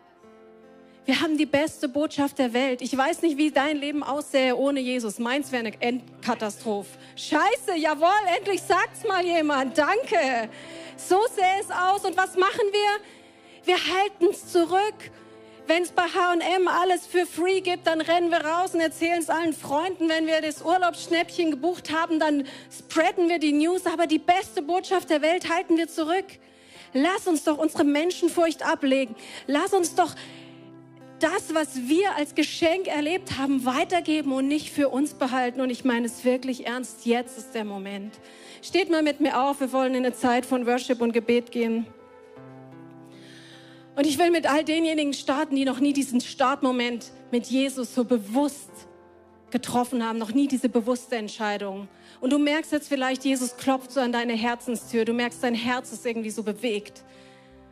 Wir 1.06 1.22
haben 1.22 1.38
die 1.38 1.46
beste 1.46 1.88
Botschaft 1.88 2.38
der 2.38 2.52
Welt. 2.52 2.82
Ich 2.82 2.94
weiß 2.94 3.22
nicht, 3.22 3.38
wie 3.38 3.50
dein 3.50 3.78
Leben 3.78 4.02
aussähe 4.02 4.54
ohne 4.54 4.80
Jesus. 4.80 5.18
Meins 5.18 5.50
wäre 5.50 5.64
eine 5.64 5.80
Endkatastrophe. 5.80 6.98
Scheiße, 7.16 7.78
jawohl, 7.78 8.10
endlich 8.36 8.60
sagt's 8.60 9.04
mal 9.08 9.24
jemand. 9.24 9.78
Danke. 9.78 10.50
So 10.98 11.18
sähe 11.34 11.62
es 11.62 11.70
aus. 11.70 12.04
Und 12.04 12.14
was 12.14 12.36
machen 12.36 12.66
wir? 12.72 13.17
Wir 13.68 13.76
halten 13.76 14.28
es 14.30 14.50
zurück. 14.50 15.10
Wenn 15.66 15.82
es 15.82 15.90
bei 15.90 16.04
HM 16.04 16.68
alles 16.68 17.06
für 17.06 17.26
free 17.26 17.60
gibt, 17.60 17.86
dann 17.86 18.00
rennen 18.00 18.30
wir 18.30 18.38
raus 18.38 18.72
und 18.72 18.80
erzählen 18.80 19.18
es 19.18 19.28
allen 19.28 19.52
Freunden. 19.52 20.08
Wenn 20.08 20.26
wir 20.26 20.40
das 20.40 20.62
Urlaubsschnäppchen 20.62 21.50
gebucht 21.50 21.92
haben, 21.92 22.18
dann 22.18 22.44
spreaden 22.74 23.28
wir 23.28 23.38
die 23.38 23.52
News. 23.52 23.84
Aber 23.84 24.06
die 24.06 24.18
beste 24.18 24.62
Botschaft 24.62 25.10
der 25.10 25.20
Welt 25.20 25.52
halten 25.52 25.76
wir 25.76 25.86
zurück. 25.86 26.24
Lass 26.94 27.26
uns 27.26 27.44
doch 27.44 27.58
unsere 27.58 27.84
Menschenfurcht 27.84 28.62
ablegen. 28.62 29.14
Lass 29.46 29.74
uns 29.74 29.94
doch 29.94 30.14
das, 31.20 31.52
was 31.52 31.88
wir 31.88 32.16
als 32.16 32.34
Geschenk 32.34 32.86
erlebt 32.86 33.36
haben, 33.36 33.66
weitergeben 33.66 34.32
und 34.32 34.48
nicht 34.48 34.70
für 34.70 34.88
uns 34.88 35.12
behalten. 35.12 35.60
Und 35.60 35.68
ich 35.68 35.84
meine 35.84 36.06
es 36.06 36.24
wirklich 36.24 36.66
ernst. 36.66 37.04
Jetzt 37.04 37.36
ist 37.36 37.54
der 37.54 37.66
Moment. 37.66 38.14
Steht 38.62 38.88
mal 38.88 39.02
mit 39.02 39.20
mir 39.20 39.38
auf. 39.38 39.60
Wir 39.60 39.72
wollen 39.74 39.94
in 39.94 40.06
eine 40.06 40.14
Zeit 40.14 40.46
von 40.46 40.66
Worship 40.66 41.02
und 41.02 41.12
Gebet 41.12 41.50
gehen. 41.50 41.86
Und 43.98 44.06
ich 44.06 44.16
will 44.16 44.30
mit 44.30 44.48
all 44.48 44.62
denjenigen 44.62 45.12
starten, 45.12 45.56
die 45.56 45.64
noch 45.64 45.80
nie 45.80 45.92
diesen 45.92 46.20
Startmoment 46.20 47.10
mit 47.32 47.46
Jesus 47.46 47.96
so 47.96 48.04
bewusst 48.04 48.70
getroffen 49.50 50.06
haben, 50.06 50.20
noch 50.20 50.32
nie 50.32 50.46
diese 50.46 50.68
bewusste 50.68 51.16
Entscheidung. 51.16 51.88
Und 52.20 52.32
du 52.32 52.38
merkst 52.38 52.70
jetzt 52.70 52.86
vielleicht, 52.86 53.24
Jesus 53.24 53.56
klopft 53.56 53.90
so 53.90 53.98
an 53.98 54.12
deine 54.12 54.34
Herzenstür. 54.34 55.04
Du 55.04 55.12
merkst, 55.14 55.42
dein 55.42 55.56
Herz 55.56 55.90
ist 55.90 56.06
irgendwie 56.06 56.30
so 56.30 56.44
bewegt. 56.44 57.02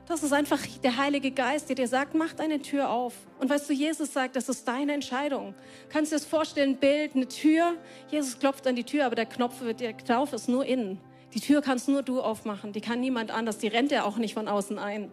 Das 0.08 0.24
ist 0.24 0.32
einfach 0.32 0.58
der 0.82 0.96
Heilige 0.96 1.30
Geist, 1.30 1.68
der 1.68 1.76
dir 1.76 1.86
sagt, 1.86 2.16
mach 2.16 2.32
deine 2.32 2.60
Tür 2.60 2.90
auf. 2.90 3.14
Und 3.38 3.48
weißt 3.48 3.70
du, 3.70 3.72
Jesus 3.72 4.12
sagt, 4.12 4.34
das 4.34 4.48
ist 4.48 4.66
deine 4.66 4.94
Entscheidung. 4.94 5.54
Kannst 5.90 6.10
du 6.10 6.16
dir 6.16 6.18
das 6.22 6.28
vorstellen, 6.28 6.70
ein 6.70 6.76
Bild, 6.78 7.14
eine 7.14 7.28
Tür? 7.28 7.74
Jesus 8.10 8.36
klopft 8.40 8.66
an 8.66 8.74
die 8.74 8.82
Tür, 8.82 9.06
aber 9.06 9.14
der 9.14 9.26
Knopf, 9.26 9.62
der 9.78 9.92
Knauf 9.92 10.32
ist 10.32 10.48
nur 10.48 10.66
innen. 10.66 10.98
Die 11.34 11.40
Tür 11.40 11.62
kannst 11.62 11.88
nur 11.88 12.02
du 12.02 12.20
aufmachen. 12.20 12.72
Die 12.72 12.80
kann 12.80 12.98
niemand 12.98 13.30
anders. 13.30 13.58
Die 13.58 13.68
rennt 13.68 13.92
ja 13.92 14.02
auch 14.02 14.16
nicht 14.16 14.34
von 14.34 14.48
außen 14.48 14.80
ein. 14.80 15.12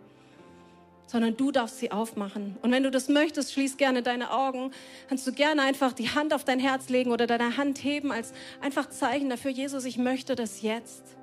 Sondern 1.13 1.38
du 1.38 1.52
darfst 1.52 1.78
sie 1.78 1.91
aufmachen. 1.91 2.58
Und 2.63 2.71
wenn 2.71 2.82
du 2.82 2.89
das 2.89 3.08
möchtest, 3.08 3.54
schließ 3.54 3.78
gerne 3.78 4.02
deine 4.02 4.32
Augen. 4.32 4.71
Kannst 5.08 5.26
du 5.28 5.32
gerne 5.32 5.62
einfach 5.62 5.93
die 5.93 6.10
Hand 6.10 6.34
auf 6.34 6.43
dein 6.43 6.60
Herz 6.60 6.89
legen 6.89 7.12
oder 7.12 7.28
deine 7.28 7.56
Hand 7.56 7.84
heben 7.84 8.12
als 8.12 8.34
einfach 8.62 8.89
Zeichen 8.89 9.30
dafür, 9.30 9.52
Jesus, 9.52 9.86
ich 9.86 9.99
möchte 9.99 10.36
das 10.36 10.63
jetzt. 10.63 11.15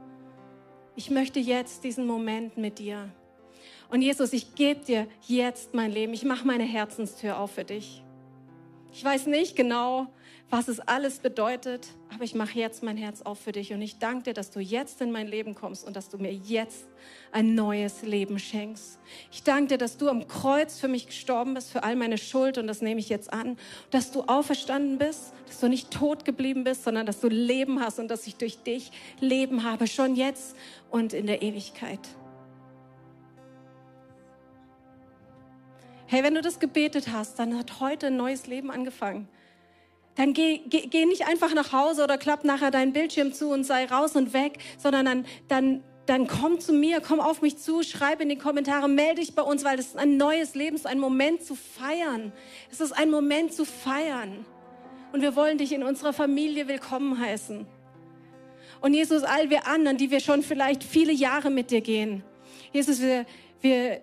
Ich 0.94 1.11
möchte 1.11 1.40
jetzt 1.40 1.83
diesen 1.83 2.07
Moment 2.07 2.57
mit 2.57 2.79
dir. 2.79 3.11
Und 3.90 4.00
Jesus, 4.03 4.33
ich 4.33 4.55
gebe 4.55 4.85
dir 4.85 5.09
jetzt 5.26 5.74
mein 5.74 5.90
Leben. 5.90 6.14
Ich 6.14 6.24
mache 6.24 6.46
meine 6.46 6.62
Herzenstür 6.62 7.38
auf 7.38 7.50
für 7.50 7.64
dich. 7.64 8.05
Ich 8.92 9.05
weiß 9.05 9.26
nicht 9.26 9.57
genau, 9.57 10.07
was 10.50 10.66
es 10.66 10.80
alles 10.80 11.20
bedeutet, 11.20 11.86
aber 12.12 12.24
ich 12.24 12.34
mache 12.34 12.58
jetzt 12.58 12.82
mein 12.82 12.96
Herz 12.96 13.22
auf 13.22 13.38
für 13.38 13.52
dich 13.52 13.72
und 13.72 13.80
ich 13.82 14.00
danke 14.00 14.24
dir, 14.24 14.34
dass 14.34 14.50
du 14.50 14.58
jetzt 14.58 15.00
in 15.00 15.12
mein 15.12 15.28
Leben 15.28 15.54
kommst 15.54 15.86
und 15.86 15.94
dass 15.94 16.08
du 16.08 16.18
mir 16.18 16.32
jetzt 16.32 16.88
ein 17.30 17.54
neues 17.54 18.02
Leben 18.02 18.40
schenkst. 18.40 18.98
Ich 19.30 19.44
danke 19.44 19.68
dir, 19.68 19.78
dass 19.78 19.96
du 19.96 20.08
am 20.08 20.26
Kreuz 20.26 20.80
für 20.80 20.88
mich 20.88 21.06
gestorben 21.06 21.54
bist, 21.54 21.70
für 21.70 21.84
all 21.84 21.94
meine 21.94 22.18
Schuld 22.18 22.58
und 22.58 22.66
das 22.66 22.82
nehme 22.82 22.98
ich 22.98 23.08
jetzt 23.08 23.32
an, 23.32 23.56
dass 23.90 24.10
du 24.10 24.22
auferstanden 24.22 24.98
bist, 24.98 25.32
dass 25.46 25.60
du 25.60 25.68
nicht 25.68 25.92
tot 25.92 26.24
geblieben 26.24 26.64
bist, 26.64 26.82
sondern 26.82 27.06
dass 27.06 27.20
du 27.20 27.28
Leben 27.28 27.80
hast 27.80 28.00
und 28.00 28.08
dass 28.08 28.26
ich 28.26 28.34
durch 28.34 28.58
dich 28.64 28.90
Leben 29.20 29.62
habe, 29.62 29.86
schon 29.86 30.16
jetzt 30.16 30.56
und 30.90 31.12
in 31.12 31.26
der 31.26 31.42
Ewigkeit. 31.42 32.00
Hey, 36.08 36.24
wenn 36.24 36.34
du 36.34 36.40
das 36.40 36.58
gebetet 36.58 37.12
hast, 37.12 37.38
dann 37.38 37.56
hat 37.56 37.78
heute 37.78 38.08
ein 38.08 38.16
neues 38.16 38.48
Leben 38.48 38.72
angefangen. 38.72 39.28
Dann 40.20 40.35
geh, 40.35 40.61
geh, 40.66 40.83
geh 40.83 41.06
nicht 41.06 41.26
einfach 41.26 41.54
nach 41.54 41.72
Hause 41.72 42.04
oder 42.04 42.18
klapp 42.18 42.44
nachher 42.44 42.70
deinen 42.70 42.92
Bildschirm 42.92 43.33
zu 43.33 43.48
und 43.48 43.64
sei 43.64 43.87
raus 43.87 44.16
und 44.16 44.35
weg, 44.35 44.59
sondern 44.76 45.06
dann, 45.06 45.26
dann, 45.48 45.83
dann 46.04 46.26
komm 46.26 46.61
zu 46.61 46.74
mir, 46.74 47.00
komm 47.00 47.20
auf 47.20 47.40
mich 47.40 47.56
zu, 47.56 47.83
schreib 47.83 48.20
in 48.20 48.28
die 48.28 48.37
Kommentare, 48.37 48.87
melde 48.87 49.22
dich 49.22 49.35
bei 49.35 49.40
uns, 49.40 49.64
weil 49.64 49.78
das 49.78 49.87
ist 49.87 49.96
ein 49.96 50.18
neues 50.18 50.54
Leben, 50.54 50.76
es 50.76 50.83
ist 50.83 50.87
ein 50.87 51.00
Moment 51.00 51.42
zu 51.42 51.54
feiern. 51.54 52.35
Es 52.70 52.83
ist 52.83 52.92
ein 52.92 53.11
Moment 53.11 53.54
zu 53.54 53.64
feiern. 53.64 54.44
Und 55.14 55.22
wir 55.22 55.37
wollen 55.37 55.56
dich 55.56 55.72
in 55.72 55.83
unserer 55.83 56.12
Familie 56.12 56.68
willkommen 56.68 57.18
heißen. 57.18 57.66
Und 58.83 58.92
Jesus, 58.92 59.22
all 59.22 59.48
wir 59.48 59.68
anderen, 59.68 59.96
die 59.96 60.11
wir 60.11 60.20
schon 60.20 60.42
vielleicht 60.42 60.85
viele 60.85 61.12
Jahre 61.12 61.48
mit 61.48 61.70
dir 61.70 61.80
gehen. 61.80 62.22
Jesus, 62.74 63.00
wir, 63.00 63.24
wir, 63.62 64.02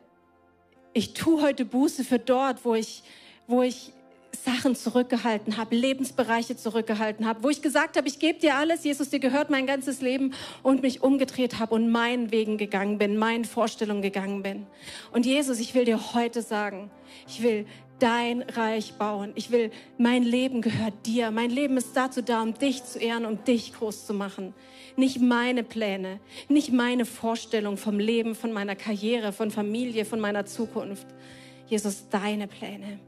ich 0.94 1.14
tue 1.14 1.44
heute 1.44 1.64
Buße 1.64 2.04
für 2.04 2.18
dort, 2.18 2.66
wo 2.66 2.74
ich, 2.74 3.04
wo 3.46 3.62
ich 3.62 3.94
Sachen 4.44 4.76
zurückgehalten 4.76 5.58
habe, 5.58 5.76
Lebensbereiche 5.76 6.56
zurückgehalten 6.56 7.26
habe, 7.26 7.44
wo 7.44 7.50
ich 7.50 7.62
gesagt 7.62 7.98
habe, 7.98 8.08
ich 8.08 8.20
gebe 8.20 8.40
dir 8.40 8.56
alles, 8.56 8.84
Jesus, 8.84 9.10
dir 9.10 9.20
gehört 9.20 9.50
mein 9.50 9.68
ganzes 9.68 10.02
Leben 10.02 10.34
und 10.64 10.82
mich 10.82 11.04
umgedreht 11.04 11.60
habe 11.60 11.76
und 11.76 11.90
meinen 11.90 12.32
Wegen 12.32 12.58
gegangen 12.58 12.98
bin, 12.98 13.18
meinen 13.18 13.46
Vorstellungen 13.46 14.02
gegangen 14.02 14.44
bin. 14.44 14.66
Und 15.12 15.26
Jesus, 15.26 15.60
ich 15.60 15.76
will 15.76 15.86
dir 15.86 16.14
heute 16.14 16.42
sagen, 16.42 16.90
ich 17.28 17.44
will 17.44 17.66
dein 18.00 18.44
Reich 18.44 18.94
bauen. 18.94 19.32
Ich 19.36 19.52
will, 19.52 19.72
mein 19.98 20.24
Leben 20.24 20.62
gehört 20.62 20.94
dir. 21.06 21.32
Mein 21.32 21.50
Leben 21.50 21.78
ist 21.78 21.96
dazu 21.96 22.22
da, 22.22 22.42
um 22.42 22.54
dich 22.54 22.84
zu 22.84 23.00
ehren, 23.00 23.26
um 23.26 23.44
dich 23.44 23.74
groß 23.74 24.06
zu 24.06 24.14
machen. 24.14 24.54
Nicht 24.96 25.22
meine 25.22 25.64
Pläne, 25.64 26.20
nicht 26.48 26.72
meine 26.72 27.06
Vorstellung 27.06 27.78
vom 27.78 28.00
Leben, 28.00 28.36
von 28.36 28.52
meiner 28.52 28.76
Karriere, 28.76 29.32
von 29.32 29.52
Familie, 29.52 30.06
von 30.06 30.20
meiner 30.20 30.46
Zukunft. 30.46 31.08
Jesus, 31.68 32.08
deine 32.10 32.48
Pläne. 32.48 33.00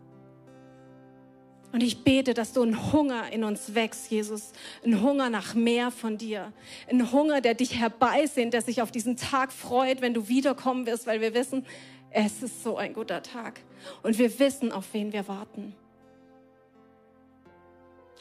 Und 1.72 1.84
ich 1.84 2.04
bete, 2.04 2.34
dass 2.34 2.54
du 2.54 2.64
ein 2.64 2.92
Hunger 2.92 3.32
in 3.32 3.44
uns 3.44 3.76
wächst, 3.76 4.10
Jesus. 4.10 4.54
Ein 4.84 5.02
Hunger 5.04 5.30
nach 5.30 5.54
mehr 5.54 5.92
von 5.92 6.18
dir. 6.18 6.52
Ein 6.90 7.12
Hunger, 7.12 7.42
der 7.42 7.54
dich 7.54 7.80
herbeisehnt, 7.80 8.54
der 8.54 8.62
sich 8.62 8.82
auf 8.82 8.92
diesen 8.92 9.18
Tag 9.18 9.52
freut, 9.52 10.02
wenn 10.02 10.16
du 10.16 10.28
wiederkommen 10.28 10.88
wirst, 10.88 11.06
weil 11.06 11.22
wir 11.22 11.34
wissen, 11.36 11.66
es 12.12 12.42
ist 12.42 12.64
so 12.64 12.78
ein 12.78 12.94
guter 12.94 13.22
Tag. 13.22 13.60
Und 14.02 14.18
wir 14.18 14.40
wissen, 14.40 14.72
auf 14.72 14.86
wen 14.94 15.14
wir 15.14 15.28
warten. 15.28 15.76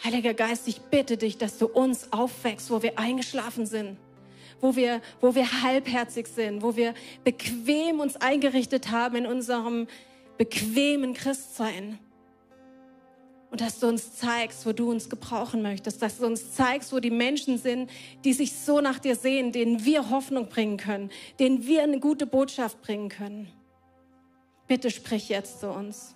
Heiliger 0.05 0.35
Geist, 0.35 0.69
ich 0.69 0.81
bitte 0.81 1.17
dich, 1.17 1.39
dass 1.39 1.59
du 1.59 1.67
uns 1.67 2.13
aufwächst, 2.13 2.71
wo 2.71 2.83
wir 2.83 2.99
eingeschlafen 2.99 3.67
sind, 3.67 3.97
wo 4.61 4.77
wir, 4.77 5.01
wo 5.21 5.35
wir 5.35 5.63
halbherzig 5.63 6.29
sind, 6.29 6.63
wo 6.63 6.77
wir 6.77 6.95
bequem 7.25 7.99
uns 7.99 8.17
eingerichtet 8.17 8.91
haben 8.91 9.17
in 9.17 9.27
unserem 9.27 9.89
bequemen 10.37 11.15
Christsein. 11.15 11.99
Und 13.51 13.63
dass 13.63 13.81
du 13.81 13.89
uns 13.89 14.15
zeigst, 14.15 14.67
wo 14.67 14.73
du 14.73 14.91
uns 14.91 15.09
gebrauchen 15.09 15.63
möchtest, 15.63 16.03
dass 16.03 16.19
du 16.19 16.27
uns 16.27 16.53
zeigst, 16.53 16.93
wo 16.93 17.01
die 17.01 17.11
Menschen 17.11 17.57
sind, 17.57 17.91
die 18.25 18.35
sich 18.35 18.53
so 18.53 18.81
nach 18.81 18.99
dir 18.99 19.17
sehen, 19.17 19.53
denen 19.53 19.85
wir 19.85 20.11
Hoffnung 20.11 20.49
bringen 20.49 20.77
können, 20.77 21.11
denen 21.39 21.67
wir 21.67 21.83
eine 21.83 21.99
gute 21.99 22.27
Botschaft 22.27 22.83
bringen 22.83 23.09
können. 23.09 23.49
Bitte 24.67 24.91
sprich 24.91 25.31
jetzt 25.31 25.61
zu 25.61 25.71
uns. 25.71 26.15